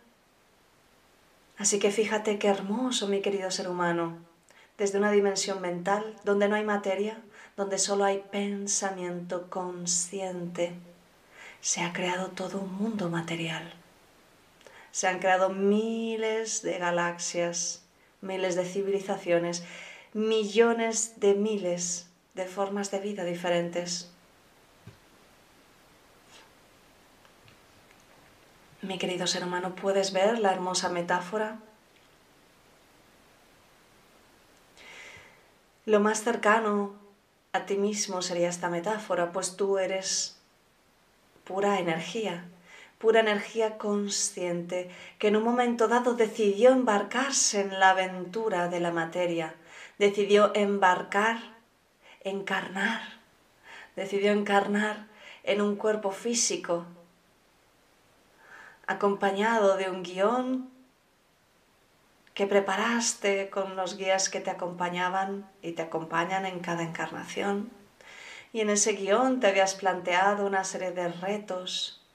Así 1.58 1.80
que 1.80 1.92
fíjate 1.92 2.38
qué 2.38 2.50
hermoso, 2.50 3.08
mi 3.08 3.22
querido 3.22 3.50
ser 3.52 3.70
humano, 3.70 4.18
desde 4.78 4.98
una 4.98 5.12
dimensión 5.12 5.62
mental, 5.62 6.16
donde 6.26 6.50
no 6.50 6.56
hay 6.56 6.66
materia, 6.66 7.22
donde 7.58 7.78
solo 7.78 8.04
hay 8.04 8.24
pensamiento 8.32 9.50
consciente, 9.50 10.74
se 11.62 11.82
ha 11.82 11.94
creado 11.94 12.30
todo 12.30 12.60
un 12.60 12.74
mundo 12.76 13.10
material. 13.10 13.74
Se 14.92 15.08
han 15.08 15.20
creado 15.20 15.50
miles 15.50 16.62
de 16.62 16.78
galaxias, 16.78 17.84
miles 18.22 18.56
de 18.56 18.66
civilizaciones, 18.66 19.64
millones 20.14 21.20
de 21.20 21.34
miles 21.34 22.10
de 22.34 22.46
formas 22.46 22.92
de 22.92 23.00
vida 23.00 23.24
diferentes. 23.24 24.12
Mi 28.82 28.98
querido 28.98 29.26
ser 29.28 29.44
humano, 29.44 29.76
¿puedes 29.76 30.14
ver 30.14 30.40
la 30.40 30.52
hermosa 30.52 30.90
metáfora? 30.90 31.60
Lo 35.86 36.00
más 36.00 36.24
cercano 36.24 37.05
a 37.56 37.66
ti 37.66 37.78
mismo 37.78 38.22
sería 38.22 38.50
esta 38.50 38.70
metáfora, 38.70 39.32
pues 39.32 39.56
tú 39.56 39.78
eres 39.78 40.38
pura 41.46 41.80
energía, 41.80 42.44
pura 43.00 43.22
energía 43.22 43.78
consciente 43.78 44.90
que 45.20 45.30
en 45.30 45.38
un 45.38 45.44
momento 45.44 45.88
dado 45.88 46.16
decidió 46.16 46.72
embarcarse 46.72 47.62
en 47.62 47.80
la 47.80 47.92
aventura 47.92 48.68
de 48.68 48.82
la 48.82 48.92
materia, 48.92 49.56
decidió 49.98 50.52
embarcar, 50.54 51.38
encarnar, 52.22 53.02
decidió 53.96 54.34
encarnar 54.34 55.08
en 55.44 55.62
un 55.62 55.78
cuerpo 55.78 56.12
físico, 56.12 56.86
acompañado 58.86 59.78
de 59.78 59.90
un 59.90 60.04
guion 60.04 60.75
que 62.36 62.48
preparaste 62.48 63.50
con 63.50 63.78
los 63.78 63.96
guías 63.98 64.30
que 64.30 64.42
te 64.42 64.52
acompañaban 64.52 65.50
y 65.62 65.72
te 65.72 65.82
acompañan 65.82 66.46
en 66.46 66.60
cada 66.60 66.84
encarnación. 66.84 67.72
Y 68.52 68.60
en 68.60 68.70
ese 68.70 68.92
guion 68.92 69.40
te 69.40 69.48
habías 69.48 69.74
planteado 69.74 70.46
una 70.46 70.66
serie 70.66 70.92
de 70.92 71.08
retos, 71.08 72.06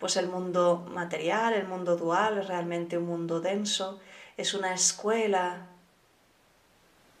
pues 0.00 0.16
el 0.16 0.26
mundo 0.26 0.86
material, 0.92 1.54
el 1.54 1.68
mundo 1.68 1.96
dual 1.96 2.38
es 2.38 2.48
realmente 2.48 2.98
un 2.98 3.06
mundo 3.06 3.40
denso, 3.40 4.00
es 4.36 4.54
una 4.54 4.74
escuela 4.74 5.66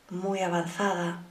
muy 0.08 0.40
avanzada. 0.40 1.22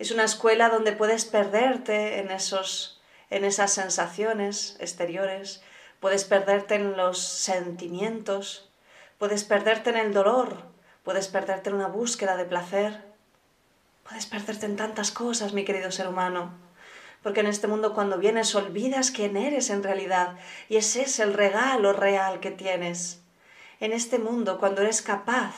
Es 0.00 0.10
una 0.10 0.24
escuela 0.24 0.70
donde 0.70 0.90
puedes 0.90 1.24
perderte 1.24 2.18
en, 2.18 2.32
esos, 2.32 3.00
en 3.30 3.44
esas 3.44 3.72
sensaciones 3.72 4.76
exteriores, 4.80 5.62
puedes 6.00 6.24
perderte 6.24 6.74
en 6.74 6.96
los 6.96 7.20
sentimientos, 7.20 8.68
puedes 9.18 9.44
perderte 9.44 9.90
en 9.90 9.96
el 9.96 10.12
dolor, 10.12 10.62
puedes 11.02 11.28
perderte 11.28 11.70
en 11.70 11.76
una 11.76 11.88
búsqueda 11.88 12.36
de 12.36 12.44
placer, 12.44 13.02
puedes 14.08 14.26
perderte 14.26 14.66
en 14.66 14.76
tantas 14.76 15.10
cosas, 15.10 15.52
mi 15.52 15.64
querido 15.64 15.90
ser 15.90 16.08
humano 16.08 16.64
porque 17.24 17.40
en 17.40 17.46
este 17.46 17.66
mundo 17.66 17.94
cuando 17.94 18.18
vienes 18.18 18.54
olvidas 18.54 19.10
quién 19.10 19.38
eres 19.38 19.70
en 19.70 19.82
realidad 19.82 20.36
y 20.68 20.76
ese 20.76 21.02
es 21.02 21.18
el 21.18 21.32
regalo 21.32 21.94
real 21.94 22.38
que 22.38 22.50
tienes. 22.50 23.22
En 23.80 23.92
este 23.92 24.18
mundo 24.18 24.58
cuando 24.60 24.82
eres 24.82 25.00
capaz 25.00 25.54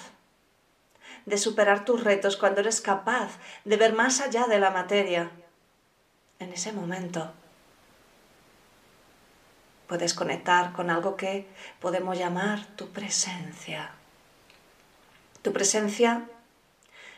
de 1.26 1.36
superar 1.36 1.84
tus 1.84 2.04
retos, 2.04 2.36
cuando 2.36 2.60
eres 2.60 2.80
capaz 2.80 3.38
de 3.64 3.76
ver 3.76 3.94
más 3.94 4.20
allá 4.20 4.46
de 4.46 4.60
la 4.60 4.70
materia, 4.70 5.32
en 6.38 6.52
ese 6.52 6.72
momento 6.72 7.32
puedes 9.86 10.14
conectar 10.14 10.72
con 10.72 10.90
algo 10.90 11.16
que 11.16 11.46
podemos 11.80 12.18
llamar 12.18 12.64
tu 12.76 12.88
presencia. 12.88 13.90
Tu 15.42 15.52
presencia 15.52 16.26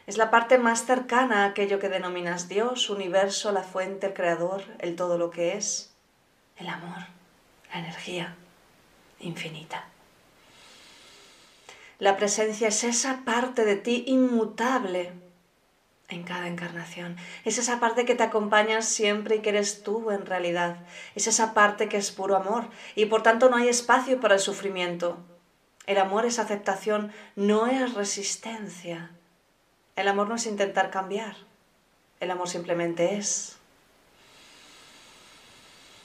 es 0.07 0.17
la 0.17 0.31
parte 0.31 0.59
más 0.59 0.87
cercana 0.87 1.45
a 1.45 1.49
aquello 1.49 1.79
que 1.79 1.89
denominas 1.89 2.49
Dios, 2.49 2.91
universo, 2.91 3.53
la 3.53 3.63
fuente, 3.63 4.07
el 4.09 4.15
creador, 4.15 4.65
el 4.79 4.97
todo 4.97 5.19
lo 5.19 5.31
que 5.31 5.57
es, 5.57 5.93
el 6.57 6.69
amor, 6.69 7.07
la 7.73 7.81
energía 7.81 8.35
infinita. 9.21 9.85
La 11.99 12.17
presencia 12.17 12.69
es 12.69 12.85
esa 12.85 13.23
parte 13.25 13.65
de 13.65 13.77
ti 13.77 14.05
inmutable 14.07 15.13
en 16.09 16.23
cada 16.23 16.49
encarnación. 16.49 17.17
Es 17.45 17.59
esa 17.59 17.81
parte 17.81 18.05
que 18.05 18.15
te 18.15 18.23
acompaña 18.23 18.83
siempre 18.83 19.37
y 19.37 19.41
que 19.41 19.51
eres 19.51 19.83
tú 19.83 20.11
en 20.11 20.25
realidad. 20.25 20.79
Es 21.15 21.27
esa 21.27 21.55
parte 21.55 21.89
que 21.89 21.99
es 21.99 22.11
puro 22.11 22.37
amor 22.37 22.69
y 22.95 23.07
por 23.07 23.23
tanto 23.23 23.51
no 23.51 23.57
hay 23.57 23.69
espacio 23.69 24.21
para 24.21 24.35
el 24.35 24.41
sufrimiento. 24.41 25.19
El 25.87 25.99
amor 25.99 26.27
es 26.27 26.39
aceptación, 26.39 27.13
no 27.37 27.67
es 27.67 27.95
resistencia. 27.95 29.11
El 29.97 30.09
amor 30.09 30.29
no 30.29 30.37
es 30.37 30.47
intentar 30.47 30.91
cambiar, 30.91 31.37
el 32.21 32.31
amor 32.31 32.49
simplemente 32.49 33.17
es. 33.17 33.57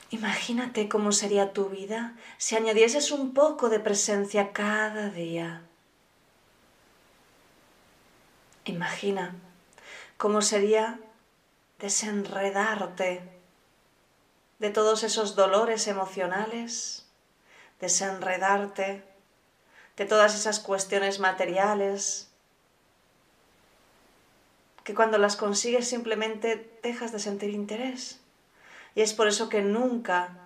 Imagínate 0.10 0.90
cómo 0.90 1.12
sería 1.12 1.54
tu 1.54 1.70
vida 1.70 2.16
si 2.38 2.56
añadieses 2.56 3.12
un 3.12 3.34
poco 3.34 3.70
de 3.70 3.80
presencia 3.80 4.52
cada 4.52 5.10
día. 5.10 5.64
Imagina 8.66 9.36
cómo 10.18 10.42
sería 10.42 11.00
desenredarte 11.80 13.22
de 14.60 14.70
todos 14.70 15.04
esos 15.04 15.36
dolores 15.36 15.88
emocionales, 15.88 17.06
desenredarte 17.80 19.04
de 19.98 20.06
todas 20.06 20.36
esas 20.36 20.60
cuestiones 20.60 21.20
materiales, 21.20 22.30
que 24.84 24.94
cuando 24.94 25.18
las 25.18 25.36
consigues 25.36 25.88
simplemente 25.88 26.80
dejas 26.82 27.12
de 27.12 27.20
sentir 27.20 27.50
interés, 27.50 28.20
Y 28.96 29.02
es 29.02 29.14
por 29.14 29.28
eso 29.28 29.50
que 29.50 29.62
nunca 29.62 30.38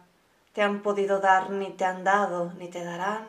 te 0.53 0.61
han 0.61 0.81
podido 0.81 1.19
dar, 1.19 1.49
ni 1.49 1.69
te 1.71 1.85
han 1.85 2.03
dado, 2.03 2.53
ni 2.57 2.69
te 2.69 2.83
darán 2.83 3.27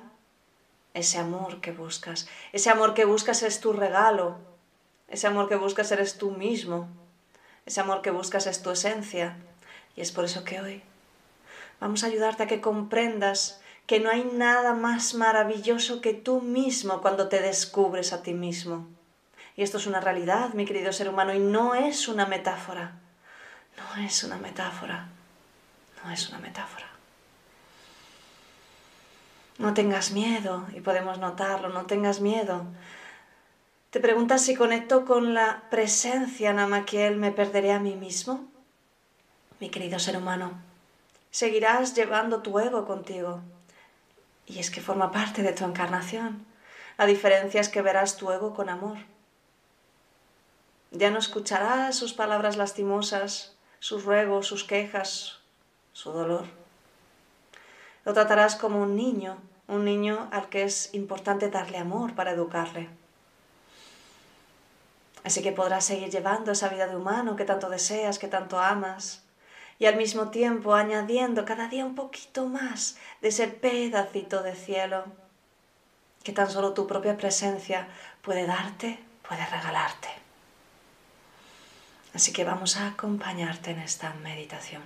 ese 0.95 1.19
amor 1.19 1.61
que 1.61 1.73
buscas. 1.73 2.29
Ese 2.53 2.71
amor 2.71 2.95
que 2.95 3.05
buscas 3.05 3.43
es 3.43 3.61
tu 3.61 3.73
regalo. 3.73 4.37
Ese 5.09 5.27
amor 5.27 5.49
que 5.49 5.57
buscas 5.57 5.91
eres 5.91 6.19
tú 6.19 6.31
mismo. 6.31 6.89
Ese 7.67 7.81
amor 7.81 8.03
que 8.03 8.11
buscas 8.11 8.47
es 8.47 8.63
tu 8.63 8.71
esencia. 8.71 9.37
Y 9.97 10.01
es 10.01 10.13
por 10.13 10.25
eso 10.25 10.45
que 10.45 10.61
hoy 10.61 10.83
vamos 11.81 12.05
a 12.05 12.07
ayudarte 12.07 12.43
a 12.43 12.47
que 12.47 12.61
comprendas 12.61 13.61
que 13.87 14.01
no 14.01 14.11
hay 14.11 14.23
nada 14.25 14.75
más 14.75 15.15
maravilloso 15.15 16.03
que 16.03 16.13
tú 16.13 16.43
mismo 16.43 17.01
cuando 17.01 17.29
te 17.29 17.41
descubres 17.41 18.13
a 18.13 18.23
ti 18.23 18.35
mismo. 18.35 18.87
Y 19.57 19.63
esto 19.63 19.79
es 19.79 19.87
una 19.87 20.01
realidad, 20.01 20.53
mi 20.53 20.67
querido 20.67 20.93
ser 20.93 21.09
humano, 21.09 21.33
y 21.33 21.39
no 21.39 21.75
es 21.75 22.07
una 22.07 22.27
metáfora. 22.27 22.93
No 23.77 24.05
es 24.05 24.23
una 24.23 24.37
metáfora. 24.37 25.09
No 26.05 26.11
es 26.11 26.29
una 26.29 26.39
metáfora. 26.39 26.87
No 29.57 29.75
tengas 29.75 30.13
miedo, 30.13 30.67
y 30.77 30.81
podemos 30.81 31.19
notarlo, 31.19 31.71
no 31.71 31.87
tengas 31.87 32.21
miedo. 32.21 32.67
Te 33.91 34.01
preguntas 34.01 34.43
si 34.43 34.55
conecto 34.55 35.07
con 35.07 35.33
la 35.33 35.63
presencia 35.71 36.53
Namakiel, 36.53 37.17
¿me 37.17 37.33
perderé 37.33 37.73
a 37.73 37.81
mí 37.81 37.97
mismo? 37.97 38.47
Mi 39.61 39.71
querido 39.71 39.99
ser 39.99 40.19
humano, 40.19 40.53
seguirás 41.31 41.95
llevando 41.95 42.43
tu 42.43 42.59
ego 42.59 42.85
contigo, 42.85 43.41
y 44.45 44.59
es 44.59 44.71
que 44.71 44.83
forma 44.83 45.11
parte 45.11 45.41
de 45.41 45.55
tu 45.55 45.65
encarnación. 45.65 46.45
La 46.99 47.07
diferencia 47.07 47.63
es 47.63 47.71
que 47.71 47.81
verás 47.81 48.19
tu 48.19 48.31
ego 48.31 48.53
con 48.53 48.69
amor. 48.69 48.99
Ya 50.91 51.11
no 51.11 51.19
escucharás 51.19 51.97
sus 51.97 52.13
palabras 52.13 52.59
lastimosas, 52.59 53.57
sus 53.79 54.05
ruegos, 54.05 54.47
sus 54.47 54.65
quejas, 54.65 55.39
su 55.95 56.13
dolor. 56.13 56.45
Lo 58.05 58.13
tratarás 58.13 58.55
como 58.55 58.83
un 58.83 58.97
niño, 58.97 59.39
un 59.67 59.87
niño 59.87 60.29
al 60.31 60.51
que 60.51 60.65
es 60.65 60.93
importante 60.93 61.49
darle 61.49 61.79
amor 61.79 62.15
para 62.15 62.33
educarle. 62.33 62.98
Así 65.25 65.43
que 65.43 65.53
podrás 65.53 65.85
seguir 65.85 66.11
llevando 66.11 66.53
esa 66.53 66.69
vida 66.69 66.87
de 66.87 66.97
humano 66.97 67.37
que 67.37 67.45
tanto 67.45 67.69
deseas, 67.69 68.19
que 68.19 68.29
tanto 68.29 68.59
amas, 68.59 69.23
y 69.79 69.87
al 69.87 69.97
mismo 69.97 70.31
tiempo 70.31 70.75
añadiendo 70.75 71.45
cada 71.45 71.69
día 71.69 71.85
un 71.85 71.95
poquito 71.95 72.47
más 72.47 72.97
de 73.21 73.29
ese 73.29 73.49
pedacito 73.49 74.43
de 74.43 74.55
cielo 74.55 75.05
que 76.25 76.33
tan 76.33 76.51
solo 76.51 76.75
tu 76.75 76.87
propia 76.87 77.17
presencia 77.17 77.89
puede 78.23 78.47
darte, 78.47 78.99
puede 79.27 79.47
regalarte. 79.47 80.09
Así 82.15 82.33
que 82.33 82.45
vamos 82.45 82.77
a 82.77 82.89
acompañarte 82.89 83.71
en 83.71 83.79
esta 83.79 84.13
meditación. 84.15 84.83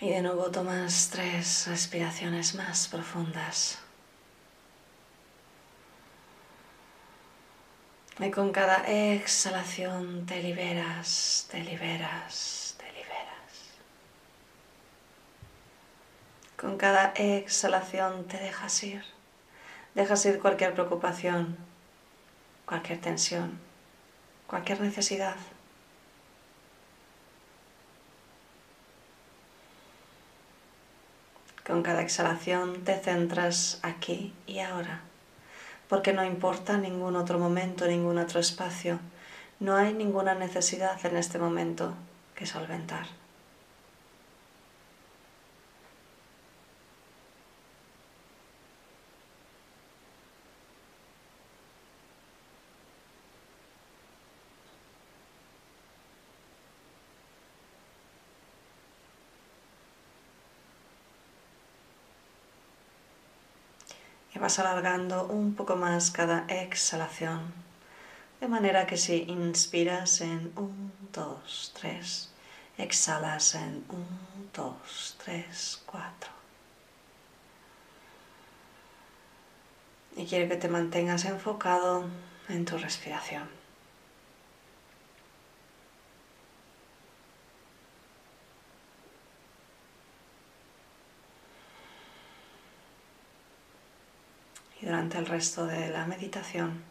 Y 0.00 0.10
de 0.10 0.20
nuevo 0.20 0.50
tomas 0.50 1.08
tres 1.10 1.66
respiraciones 1.68 2.54
más 2.54 2.88
profundas. 2.88 3.85
Y 8.18 8.30
con 8.30 8.50
cada 8.50 8.78
exhalación 8.86 10.24
te 10.24 10.42
liberas, 10.42 11.46
te 11.50 11.62
liberas, 11.62 12.74
te 12.78 12.90
liberas. 12.92 13.52
Con 16.56 16.78
cada 16.78 17.12
exhalación 17.14 18.26
te 18.26 18.38
dejas 18.38 18.82
ir. 18.84 19.04
Dejas 19.94 20.24
ir 20.24 20.40
cualquier 20.40 20.72
preocupación, 20.72 21.58
cualquier 22.64 23.02
tensión, 23.02 23.58
cualquier 24.46 24.80
necesidad. 24.80 25.36
Con 31.66 31.82
cada 31.82 32.00
exhalación 32.00 32.82
te 32.82 32.98
centras 32.98 33.78
aquí 33.82 34.32
y 34.46 34.60
ahora 34.60 35.02
porque 35.88 36.12
no 36.12 36.24
importa 36.24 36.76
ningún 36.76 37.16
otro 37.16 37.38
momento, 37.38 37.86
ningún 37.86 38.18
otro 38.18 38.40
espacio. 38.40 38.98
No 39.60 39.76
hay 39.76 39.94
ninguna 39.94 40.34
necesidad 40.34 41.04
en 41.04 41.16
este 41.16 41.38
momento 41.38 41.94
que 42.34 42.46
solventar. 42.46 43.06
Vas 64.46 64.60
alargando 64.60 65.26
un 65.26 65.56
poco 65.56 65.74
más 65.74 66.12
cada 66.12 66.44
exhalación. 66.46 67.52
De 68.40 68.46
manera 68.46 68.86
que 68.86 68.96
si 68.96 69.24
inspiras 69.24 70.20
en 70.20 70.52
1, 70.54 70.92
2, 71.12 71.72
3, 71.80 72.30
exhalas 72.78 73.56
en 73.56 73.84
1, 73.88 74.06
2, 74.54 75.16
3, 75.24 75.82
4. 75.86 76.30
Y 80.18 80.26
quiero 80.26 80.48
que 80.48 80.54
te 80.54 80.68
mantengas 80.68 81.24
enfocado 81.24 82.04
en 82.48 82.64
tu 82.64 82.78
respiración. 82.78 83.48
El 95.14 95.26
resto 95.26 95.66
de 95.66 95.88
la 95.88 96.06
meditación. 96.06 96.82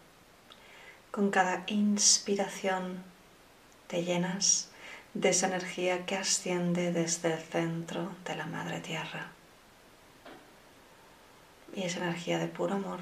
Con 1.12 1.30
cada 1.30 1.64
inspiración 1.68 3.04
te 3.88 4.04
llenas 4.04 4.70
de 5.14 5.30
esa 5.30 5.48
energía 5.48 6.06
que 6.06 6.18
asciende 6.18 6.92
desde 6.92 7.34
el 7.34 7.40
centro 7.40 8.12
de 8.26 8.36
la 8.36 8.46
Madre 8.46 8.80
Tierra. 8.82 9.28
Y 11.74 11.84
esa 11.84 12.00
energía 12.00 12.38
de 12.38 12.48
puro 12.48 12.76
amor. 12.76 13.00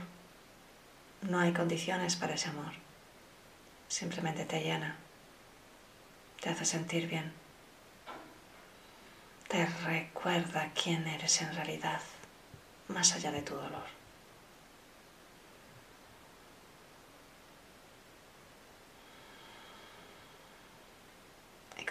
No 1.22 1.40
hay 1.40 1.54
condiciones 1.54 2.16
para 2.16 2.36
ese 2.36 2.50
amor. 2.50 2.74
Simplemente 3.88 4.46
te 4.46 4.62
llena. 4.62 4.96
Te 6.42 6.50
hace 6.50 6.66
sentir 6.66 7.08
bien. 7.08 7.32
Te 9.48 9.66
recuerda 9.66 10.72
quién 10.74 11.08
eres 11.08 11.42
en 11.42 11.54
realidad, 11.56 12.02
más 12.88 13.14
allá 13.14 13.32
de 13.32 13.42
tu 13.42 13.56
dolor. 13.56 14.03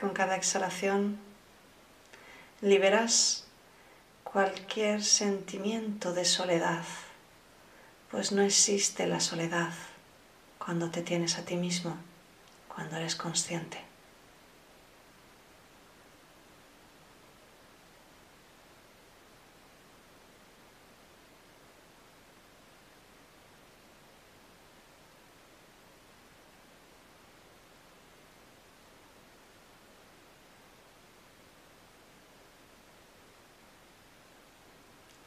Con 0.03 0.15
cada 0.15 0.35
exhalación 0.35 1.17
liberas 2.61 3.45
cualquier 4.25 5.05
sentimiento 5.05 6.13
de 6.13 6.25
soledad, 6.25 6.83
pues 8.11 8.33
no 8.33 8.43
existe 8.43 9.07
la 9.07 9.21
soledad 9.21 9.73
cuando 10.59 10.91
te 10.91 11.03
tienes 11.03 11.39
a 11.39 11.45
ti 11.45 11.55
mismo, 11.55 11.97
cuando 12.67 12.97
eres 12.97 13.15
consciente. 13.15 13.92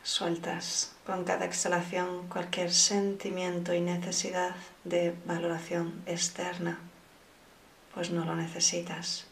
Sueltas 0.05 0.91
con 1.03 1.23
cada 1.23 1.45
exhalación 1.45 2.27
cualquier 2.27 2.71
sentimiento 2.71 3.73
y 3.73 3.81
necesidad 3.81 4.55
de 4.83 5.15
valoración 5.25 6.03
externa, 6.05 6.77
pues 7.91 8.11
no 8.11 8.23
lo 8.23 8.35
necesitas. 8.35 9.25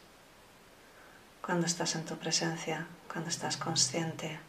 Cuando 1.46 1.66
estás 1.66 1.94
en 1.94 2.04
tu 2.04 2.16
presencia, 2.16 2.88
cuando 3.08 3.30
estás 3.30 3.56
consciente 3.56 4.40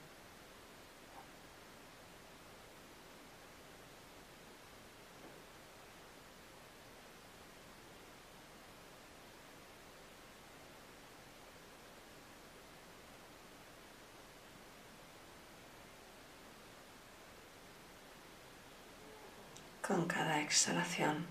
con 19.87 20.07
cada 20.07 20.34
exhalación. 20.45 21.25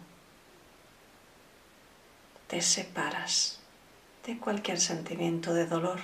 te 2.48 2.61
separas 2.61 3.59
de 4.27 4.38
cualquier 4.38 4.79
sentimiento 4.79 5.55
de 5.55 5.66
dolor, 5.66 6.00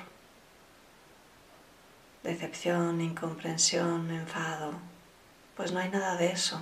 decepción, 2.22 3.00
incomprensión, 3.00 4.10
enfado, 4.10 4.72
pues 5.56 5.72
no 5.72 5.80
hay 5.80 5.90
nada 5.90 6.16
de 6.16 6.32
eso 6.32 6.60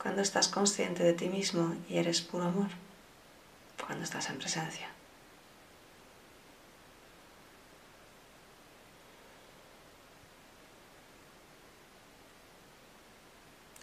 cuando 0.00 0.22
estás 0.22 0.48
consciente 0.48 1.02
de 1.02 1.12
ti 1.12 1.28
mismo 1.28 1.74
y 1.88 1.98
eres 1.98 2.20
puro 2.20 2.44
amor, 2.44 2.68
cuando 3.84 4.04
estás 4.04 4.28
en 4.30 4.38
presencia. 4.38 4.88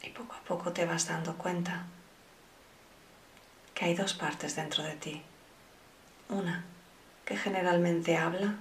Y 0.02 0.10
te 0.74 0.86
vas 0.86 1.08
dando 1.08 1.38
cuenta 1.38 1.86
que 3.74 3.86
hay 3.86 3.96
dos 3.96 4.14
partes 4.14 4.56
dentro 4.56 4.84
de 4.84 4.96
ti. 4.96 5.22
Una 6.30 6.64
que 7.26 7.38
generalmente 7.38 8.18
habla 8.18 8.56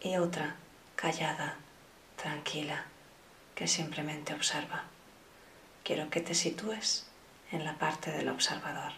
y 0.00 0.16
otra 0.16 0.56
callada, 0.94 1.56
tranquila, 2.16 2.84
que 3.54 3.66
simplemente 3.66 4.34
observa. 4.34 4.84
Quiero 5.82 6.10
que 6.10 6.20
te 6.20 6.34
sitúes 6.34 7.06
en 7.50 7.64
la 7.64 7.78
parte 7.78 8.10
del 8.10 8.28
observador. 8.28 8.92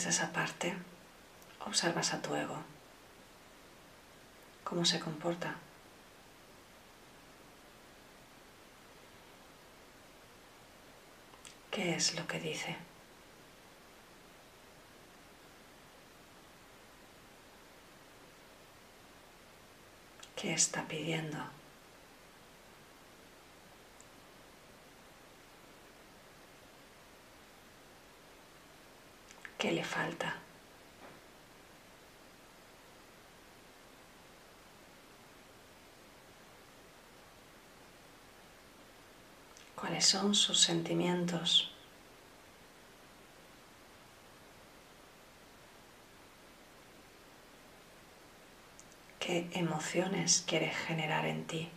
Desde 0.00 0.12
esa 0.12 0.32
parte 0.32 0.74
observas 1.66 2.14
a 2.14 2.22
tu 2.22 2.34
ego, 2.34 2.56
cómo 4.64 4.86
se 4.86 4.98
comporta. 4.98 5.56
¿Qué 11.70 11.96
es 11.96 12.14
lo 12.14 12.26
que 12.26 12.40
dice? 12.40 12.78
¿Qué 20.34 20.54
está 20.54 20.88
pidiendo? 20.88 21.59
¿Qué 29.60 29.70
le 29.72 29.84
falta? 29.84 30.36
¿Cuáles 39.74 40.06
son 40.06 40.34
sus 40.34 40.58
sentimientos? 40.58 41.70
¿Qué 49.18 49.50
emociones 49.52 50.42
quiere 50.46 50.70
generar 50.70 51.26
en 51.26 51.46
ti? 51.46 51.68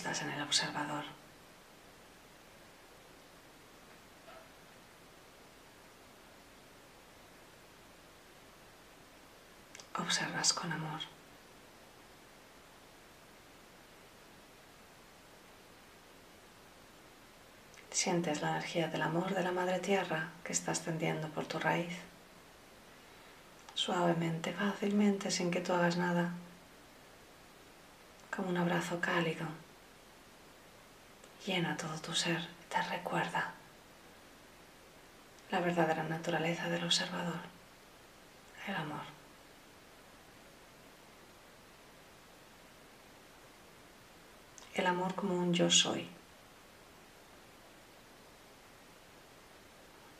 estás 0.00 0.22
en 0.22 0.30
el 0.30 0.42
observador. 0.42 1.04
Con 10.40 10.72
amor. 10.72 11.00
Sientes 17.90 18.40
la 18.40 18.52
energía 18.52 18.88
del 18.88 19.02
amor 19.02 19.34
de 19.34 19.42
la 19.42 19.52
Madre 19.52 19.80
Tierra 19.80 20.30
que 20.42 20.54
está 20.54 20.72
extendiendo 20.72 21.28
por 21.28 21.44
tu 21.44 21.58
raíz. 21.58 21.94
Suavemente, 23.74 24.54
fácilmente, 24.54 25.30
sin 25.30 25.50
que 25.50 25.60
tú 25.60 25.74
hagas 25.74 25.98
nada. 25.98 26.30
Como 28.34 28.48
un 28.48 28.56
abrazo 28.56 28.98
cálido 28.98 29.46
llena 31.46 31.76
todo 31.76 31.98
tu 32.00 32.14
ser, 32.14 32.48
te 32.70 32.80
recuerda 32.82 33.52
la 35.50 35.60
verdadera 35.60 36.04
naturaleza 36.04 36.68
del 36.68 36.84
observador, 36.84 37.40
el 38.66 38.74
amor. 38.74 39.19
El 44.80 44.86
amor 44.86 45.14
como 45.14 45.34
un 45.34 45.52
yo 45.52 45.70
soy, 45.70 46.08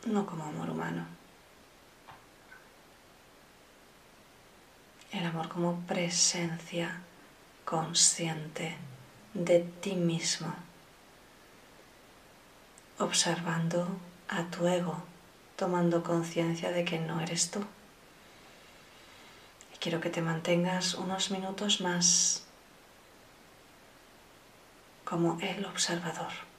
no 0.04 0.26
como 0.26 0.44
amor 0.44 0.68
humano. 0.68 1.06
El 5.12 5.24
amor 5.24 5.48
como 5.48 5.80
presencia 5.86 7.00
consciente 7.64 8.76
de 9.32 9.60
ti 9.80 9.94
mismo 9.94 10.54
observando 12.98 13.88
a 14.28 14.44
tu 14.50 14.68
ego, 14.68 15.02
tomando 15.56 16.02
conciencia 16.02 16.70
de 16.70 16.84
que 16.84 16.98
no 16.98 17.18
eres 17.22 17.50
tú. 17.50 17.64
Quiero 19.78 20.02
que 20.02 20.10
te 20.10 20.20
mantengas 20.20 20.96
unos 20.96 21.30
minutos 21.30 21.80
más 21.80 22.44
como 25.10 25.36
el 25.40 25.64
observador. 25.64 26.49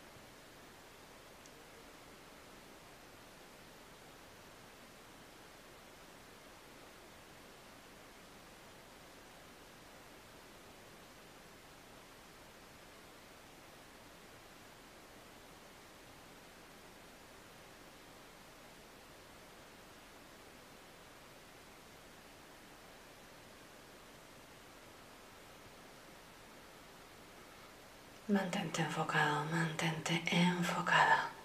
Mantente 28.32 28.82
enfocado, 28.82 29.44
mantente 29.52 30.24
enfocada. 30.32 31.41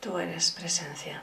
Tú 0.00 0.18
eres 0.18 0.50
presencia. 0.50 1.22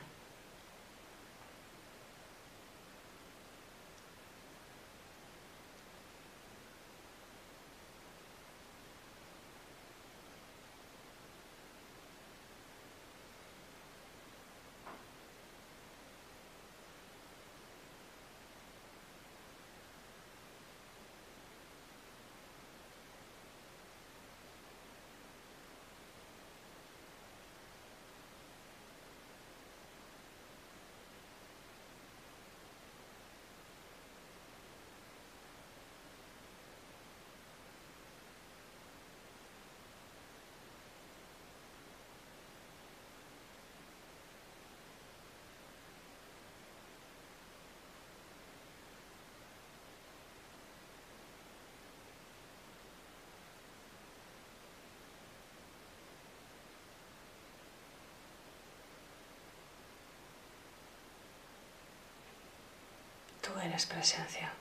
Eres 63.86 64.58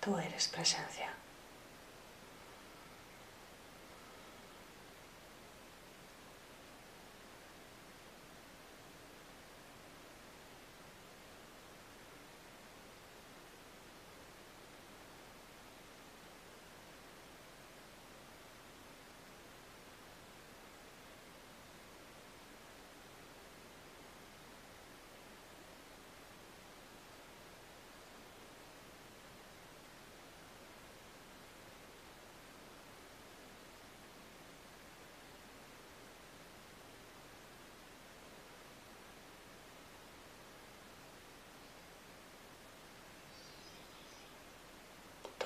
Tú 0.00 0.16
eres 0.16 0.48
presencia. 0.48 1.10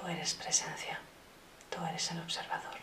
Tú 0.05 0.11
eres 0.11 0.34
presencia, 0.34 1.00
tú 1.70 1.82
eres 1.82 2.11
el 2.11 2.20
observador. 2.20 2.76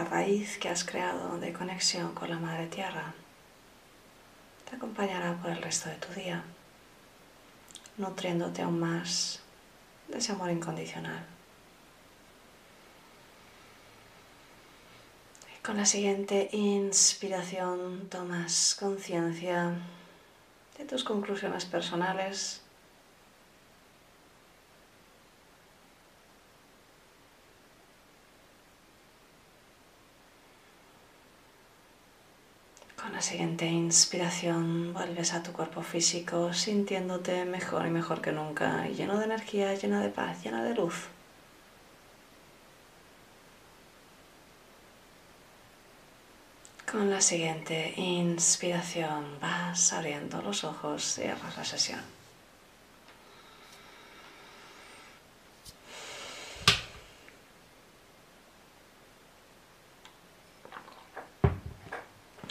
Raíz 0.00 0.58
que 0.58 0.68
has 0.68 0.84
creado 0.84 1.38
de 1.38 1.52
conexión 1.52 2.14
con 2.14 2.30
la 2.30 2.38
Madre 2.38 2.66
Tierra 2.66 3.12
te 4.68 4.76
acompañará 4.76 5.36
por 5.40 5.50
el 5.50 5.62
resto 5.62 5.90
de 5.90 5.96
tu 5.96 6.12
día, 6.14 6.42
nutriéndote 7.98 8.62
aún 8.62 8.80
más 8.80 9.40
de 10.08 10.18
ese 10.18 10.32
amor 10.32 10.50
incondicional. 10.50 11.24
Y 15.54 15.62
con 15.62 15.76
la 15.76 15.84
siguiente 15.84 16.48
inspiración 16.52 18.08
tomas 18.08 18.74
conciencia 18.80 19.74
de 20.78 20.84
tus 20.86 21.04
conclusiones 21.04 21.66
personales 21.66 22.62
Con 33.02 33.11
siguiente 33.22 33.66
inspiración 33.66 34.92
vuelves 34.92 35.32
a 35.32 35.42
tu 35.42 35.52
cuerpo 35.52 35.82
físico 35.82 36.52
sintiéndote 36.52 37.44
mejor 37.44 37.86
y 37.86 37.90
mejor 37.90 38.20
que 38.20 38.32
nunca, 38.32 38.86
lleno 38.88 39.18
de 39.18 39.24
energía, 39.24 39.74
lleno 39.74 40.00
de 40.00 40.08
paz, 40.08 40.42
lleno 40.42 40.62
de 40.64 40.74
luz. 40.74 41.06
Con 46.90 47.08
la 47.08 47.20
siguiente 47.20 47.94
inspiración 47.96 49.40
vas 49.40 49.92
abriendo 49.92 50.42
los 50.42 50.64
ojos, 50.64 51.02
cierras 51.14 51.56
la 51.56 51.64
sesión. 51.64 52.21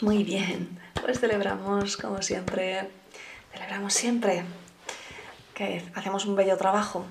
Muy 0.02 0.24
bien, 0.24 0.80
pues 1.00 1.20
celebramos 1.20 1.96
como 1.96 2.22
siempre, 2.22 2.90
celebramos 3.52 3.94
siempre 3.94 4.42
que 5.54 5.88
hacemos 5.94 6.26
un 6.26 6.34
bello 6.34 6.56
trabajo, 6.56 7.06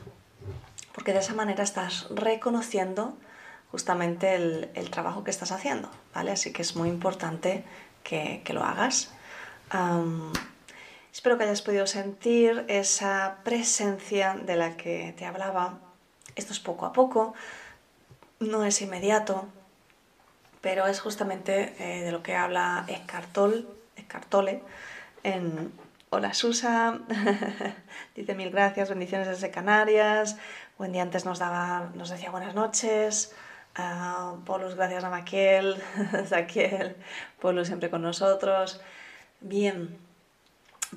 porque 0.93 1.13
de 1.13 1.19
esa 1.19 1.33
manera 1.33 1.63
estás 1.63 2.07
reconociendo 2.09 3.17
justamente 3.71 4.35
el, 4.35 4.89
trabajo 4.89 5.23
que 5.23 5.31
estás 5.31 5.53
haciendo, 5.53 5.89
¿vale? 6.13 6.31
Así 6.31 6.51
que 6.51 6.63
es 6.63 6.75
muy 6.75 6.89
importante 6.89 7.63
que, 8.03 8.43
lo 8.49 8.61
hagas. 8.61 9.13
espero 11.13 11.37
que 11.37 11.45
hayas 11.45 11.61
podido 11.61 11.87
sentir 11.87 12.65
esa 12.67 13.37
presencia 13.45 14.35
de 14.35 14.57
la 14.57 14.75
que 14.75 15.15
te 15.17 15.25
hablaba. 15.25 15.79
Esto 16.35 16.51
es 16.51 16.59
poco 16.59 16.85
a 16.85 16.91
poco, 16.91 17.35
no 18.41 18.65
es 18.65 18.81
inmediato, 18.81 19.47
pero 20.61 20.87
es 20.87 20.99
justamente 20.99 21.75
eh, 21.79 22.03
de 22.03 22.11
lo 22.11 22.23
que 22.23 22.35
habla 22.35 22.85
Escartol, 22.87 23.67
Escartole 23.95 24.61
en 25.23 25.71
Hola 26.09 26.33
Susa, 26.33 26.99
dice 28.15 28.35
mil 28.35 28.51
gracias, 28.51 28.89
bendiciones 28.89 29.27
desde 29.27 29.49
Canarias, 29.49 30.37
buen 30.77 30.91
día 30.91 31.01
antes 31.01 31.25
nos, 31.25 31.39
daba, 31.39 31.91
nos 31.95 32.09
decía 32.09 32.31
buenas 32.31 32.53
noches, 32.53 33.33
uh, 33.77 34.43
Polus 34.43 34.75
gracias 34.75 35.03
a 35.03 35.09
Maquiel, 35.09 35.81
Zaquiel, 36.27 36.95
Polus 37.39 37.67
siempre 37.67 37.89
con 37.89 38.01
nosotros. 38.01 38.81
Bien, 39.39 39.97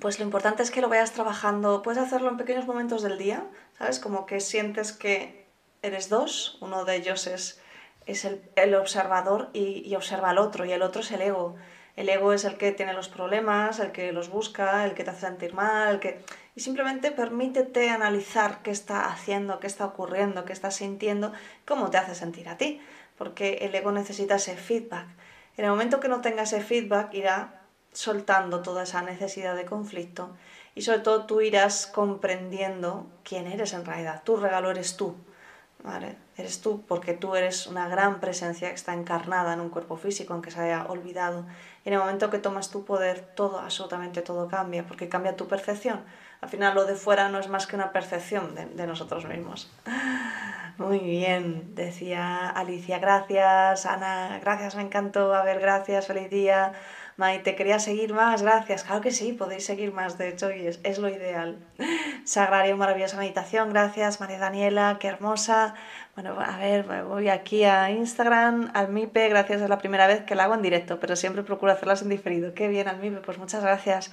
pues 0.01 0.19
lo 0.19 0.25
importante 0.25 0.62
es 0.62 0.71
que 0.71 0.81
lo 0.81 0.89
vayas 0.89 1.12
trabajando, 1.12 1.83
puedes 1.83 2.03
hacerlo 2.03 2.29
en 2.29 2.37
pequeños 2.37 2.67
momentos 2.67 3.03
del 3.03 3.17
día, 3.17 3.45
¿sabes? 3.79 4.01
Como 4.01 4.27
que 4.27 4.41
sientes 4.41 4.93
que 4.93 5.47
eres 5.83 6.09
dos, 6.09 6.59
uno 6.61 6.85
de 6.85 6.97
ellos 6.97 7.27
es 7.27 7.61
es 8.07 8.24
el, 8.24 8.74
observador 8.74 9.50
y, 9.52 9.94
observa 9.94 10.30
al 10.30 10.38
otro, 10.38 10.64
y 10.64 10.72
el 10.72 10.82
otro 10.82 11.02
es 11.02 11.11
el 11.12 11.22
ego. 11.22 11.57
El 11.96 12.09
ego 12.09 12.32
es 12.32 12.44
el 12.44 12.57
que 12.57 12.72
tiene 12.72 12.92
los 12.92 13.09
problemas, 13.09 13.78
el 13.78 13.92
que 13.92 14.12
los 14.12 14.28
busca, 14.28 14.84
el 14.84 14.94
que 14.94 15.05
te 15.05 15.11
hace 15.11 15.26
sentir 15.26 15.55
mal, 15.55 15.94
el 15.94 16.00
que... 16.00 16.24
Y 16.57 16.61
simplemente 16.61 17.11
permítete 17.11 17.90
analizar 17.90 18.62
qué 18.62 18.70
está 18.70 19.07
haciendo, 19.07 19.61
qué 19.61 19.66
está 19.66 19.84
ocurriendo, 19.86 20.44
qué 20.44 20.52
está 20.52 20.70
sintiendo, 20.70 21.32
cómo 21.64 21.90
te 21.90 21.98
hace 21.98 22.14
sentir 22.14 22.48
a 22.48 22.57
ti, 22.57 22.80
porque 23.16 23.59
el 23.62 23.74
ego 23.74 23.92
necesita 23.92 24.36
ese 24.36 24.57
feedback. 24.57 25.07
En 25.57 25.64
el 25.64 25.70
momento 25.70 26.00
que 26.00 26.09
no 26.09 26.20
tenga 26.20 26.42
ese 26.42 26.61
feedback, 26.61 27.14
irá 27.14 27.62
soltando 27.92 28.61
toda 28.61 28.82
esa 28.82 29.02
necesidad 29.02 29.55
de 29.55 29.64
conflicto 29.64 30.34
y 30.74 30.82
sobre 30.82 30.98
todo 30.98 31.26
tú 31.26 31.40
irás 31.40 31.86
comprendiendo 31.86 33.07
quién 33.22 33.46
eres 33.46 33.72
en 33.72 33.84
realidad. 33.84 34.22
Tu 34.24 34.36
regalo 34.36 34.70
eres 34.70 34.96
tú. 34.96 35.14
Eres 36.37 36.62
tú 36.62 36.82
porque 36.87 37.12
tú 37.12 37.37
eres 37.37 37.66
una 37.66 37.89
gran 37.89 38.18
presencia 38.18 38.68
que 38.68 38.74
está 38.74 38.95
encarnada 38.95 39.53
en 39.53 39.61
un 39.61 39.68
cuerpo 39.68 39.97
físico, 39.97 40.32
aunque 40.32 40.51
se 40.51 40.61
haya 40.61 40.87
olvidado. 40.87 41.45
Y 41.85 41.89
en 41.89 41.95
el 41.95 42.01
momento 42.01 42.30
que 42.30 42.39
tomas 42.39 42.70
tu 42.70 42.85
poder, 42.85 43.20
todo, 43.37 43.61
absolutamente 43.61 44.22
todo 44.22 44.49
cambia, 44.49 44.87
porque 44.87 45.09
cambia 45.09 45.37
tu 45.37 45.47
percepción. 45.47 46.01
Al 46.41 46.49
final 46.49 46.74
lo 46.74 46.87
de 46.87 46.95
fuera 46.95 47.28
no 47.28 47.39
es 47.39 47.49
más 47.49 47.66
que 47.66 47.76
una 47.76 47.93
percepción 47.93 48.55
de, 48.55 48.87
nosotros 48.87 49.26
mismos. 49.26 49.70
Muy 50.78 50.99
bien, 50.99 51.74
decía 51.74 52.49
Alicia, 52.49 52.99
gracias, 52.99 53.87
Ana, 53.87 54.41
gracias, 54.41 54.74
me 54.74 54.82
encantó, 54.82 55.35
a 55.35 55.45
ver, 55.45 55.61
gracias, 55.61 56.07
feliz. 56.07 56.28
Maite, 57.17 57.55
quería 57.55 57.79
seguir 57.79 58.12
más, 58.12 58.43
gracias. 58.43 58.83
Claro 58.83 59.01
que 59.01 59.12
sí, 59.12 59.33
podéis 59.33 59.65
seguir 59.65 59.93
más, 59.93 60.19
de 60.19 60.29
hecho, 60.29 60.51
y 60.51 60.67
es, 60.67 60.99
lo 60.99 61.09
ideal. 61.09 61.59
Sagrario, 62.25 62.77
maravillosa 62.77 63.17
meditación, 63.17 63.71
gracias. 63.71 64.21
María 64.21 64.39
Daniela, 64.39 64.97
qué 64.99 65.09
hermosa. 65.09 65.75
Bueno, 66.15 66.37
a 66.41 66.59
ver, 66.59 66.85
voy 67.05 67.29
aquí 67.29 67.65
a 67.65 67.91
Instagram, 67.91 68.71
al 68.75 68.89
MIPE, 68.89 69.29
gracias, 69.29 69.62
es 69.62 69.69
la 69.69 69.79
primera 69.79 70.07
vez 70.09 70.23
que 70.25 70.35
la 70.35 70.45
hago 70.45 70.55
en 70.55 70.62
directo, 70.62 70.99
pero 70.99 71.15
siempre 71.15 71.45
procuro 71.45 71.73
hacerlas 71.73 72.03
en 72.03 72.09
diferido. 72.09 72.53
Qué 72.55 72.67
bien, 72.69 72.89
al 72.89 72.99
MIPE, 72.99 73.21
pues 73.21 73.39
muchas 73.39 73.62
gracias. 73.62 74.12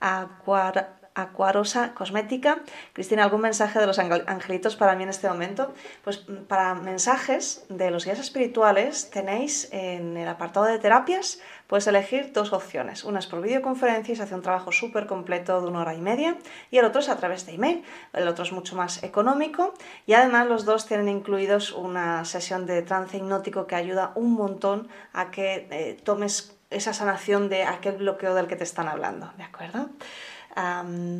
Acuar 0.00 1.05
Acuarosa 1.16 1.94
Cosmética. 1.94 2.60
Cristina, 2.92 3.24
¿algún 3.24 3.40
mensaje 3.40 3.78
de 3.78 3.86
los 3.86 3.98
angelitos 3.98 4.76
para 4.76 4.94
mí 4.94 5.02
en 5.02 5.08
este 5.08 5.28
momento? 5.28 5.72
Pues 6.04 6.28
mm, 6.28 6.44
para 6.44 6.74
mensajes 6.74 7.64
de 7.70 7.90
los 7.90 8.04
guías 8.04 8.18
espirituales 8.18 9.10
tenéis 9.10 9.68
en 9.72 10.18
el 10.18 10.28
apartado 10.28 10.66
de 10.66 10.78
terapias, 10.78 11.40
puedes 11.68 11.86
elegir 11.86 12.32
dos 12.34 12.52
opciones. 12.52 13.02
Una 13.02 13.18
es 13.18 13.26
por 13.26 13.40
videoconferencia 13.40 14.12
y 14.12 14.16
se 14.16 14.22
hace 14.22 14.34
un 14.34 14.42
trabajo 14.42 14.72
súper 14.72 15.06
completo 15.06 15.62
de 15.62 15.68
una 15.68 15.80
hora 15.80 15.94
y 15.94 16.02
media 16.02 16.36
y 16.70 16.76
el 16.76 16.84
otro 16.84 17.00
es 17.00 17.08
a 17.08 17.16
través 17.16 17.46
de 17.46 17.54
email. 17.54 17.82
El 18.12 18.28
otro 18.28 18.44
es 18.44 18.52
mucho 18.52 18.76
más 18.76 19.02
económico 19.02 19.72
y 20.04 20.12
además 20.12 20.46
los 20.46 20.66
dos 20.66 20.84
tienen 20.86 21.08
incluidos 21.08 21.72
una 21.72 22.26
sesión 22.26 22.66
de 22.66 22.82
trance 22.82 23.16
hipnótico 23.16 23.66
que 23.66 23.74
ayuda 23.74 24.12
un 24.16 24.34
montón 24.34 24.88
a 25.14 25.30
que 25.30 25.66
eh, 25.70 25.98
tomes 26.04 26.56
esa 26.68 26.92
sanación 26.92 27.48
de 27.48 27.62
aquel 27.62 27.96
bloqueo 27.96 28.34
del 28.34 28.48
que 28.48 28.56
te 28.56 28.64
están 28.64 28.88
hablando, 28.88 29.32
¿de 29.36 29.44
acuerdo? 29.44 29.88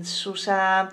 Susa, 0.02 0.88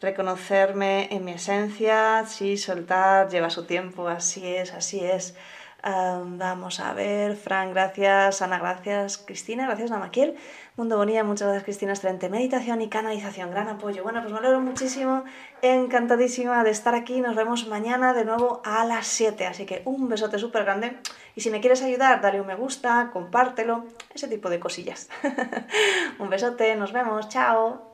reconocerme 0.00 1.08
en 1.10 1.24
mi 1.24 1.32
esencia, 1.32 2.24
sí, 2.26 2.56
soltar, 2.56 3.28
lleva 3.28 3.50
su 3.50 3.64
tiempo, 3.64 4.08
así 4.08 4.46
es, 4.46 4.72
así 4.72 5.00
es. 5.00 5.34
vamos 5.82 6.80
a 6.80 6.92
ver, 6.94 7.36
Fran, 7.36 7.72
gracias, 7.72 8.42
Ana, 8.42 8.58
gracias, 8.58 9.18
Cristina, 9.18 9.66
gracias, 9.66 9.90
Namaquiel. 9.90 10.36
Mundo 10.76 10.96
Bonilla, 10.96 11.24
muchas 11.24 11.48
gracias, 11.48 11.64
Cristina, 11.64 11.92
excelente 11.92 12.28
meditación 12.28 12.80
y 12.82 12.88
canalización, 12.88 13.50
gran 13.50 13.68
apoyo. 13.68 14.04
Bueno, 14.04 14.20
pues 14.20 14.32
me 14.32 14.38
alegro 14.38 14.60
muchísimo, 14.60 15.24
encantadísima 15.60 16.62
de 16.62 16.70
estar 16.70 16.94
aquí. 16.94 17.20
Nos 17.20 17.34
vemos 17.34 17.66
mañana 17.66 18.12
de 18.12 18.24
nuevo 18.24 18.62
a 18.64 18.84
las 18.84 19.08
7, 19.08 19.46
así 19.46 19.66
que 19.66 19.82
un 19.84 20.08
besote 20.08 20.38
súper 20.38 20.64
grande. 20.64 20.96
Y 21.38 21.40
si 21.40 21.50
me 21.52 21.60
quieres 21.60 21.82
ayudar, 21.82 22.20
dale 22.20 22.40
un 22.40 22.48
me 22.48 22.56
gusta, 22.56 23.10
compártelo, 23.12 23.84
ese 24.12 24.26
tipo 24.26 24.50
de 24.50 24.58
cosillas. 24.58 25.08
un 26.18 26.30
besote, 26.30 26.74
nos 26.74 26.90
vemos, 26.90 27.28
chao. 27.28 27.92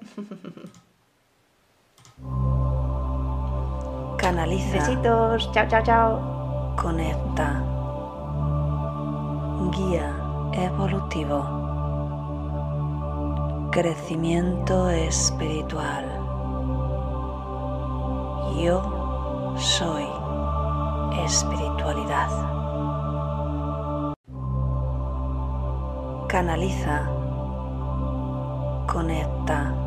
Canaliza. 4.17 4.79
Besitos, 4.79 5.53
chao, 5.53 5.69
chao, 5.69 5.83
chao. 5.83 6.75
Conecta. 6.81 7.63
Guía 9.77 10.17
evolutivo. 10.55 11.45
Crecimiento 13.73 14.89
espiritual. 14.89 16.07
Yo 18.57 19.55
soy 19.59 20.07
espiritualidad. 21.27 22.54
Canaliza. 26.35 27.09
Conecta 28.89 29.84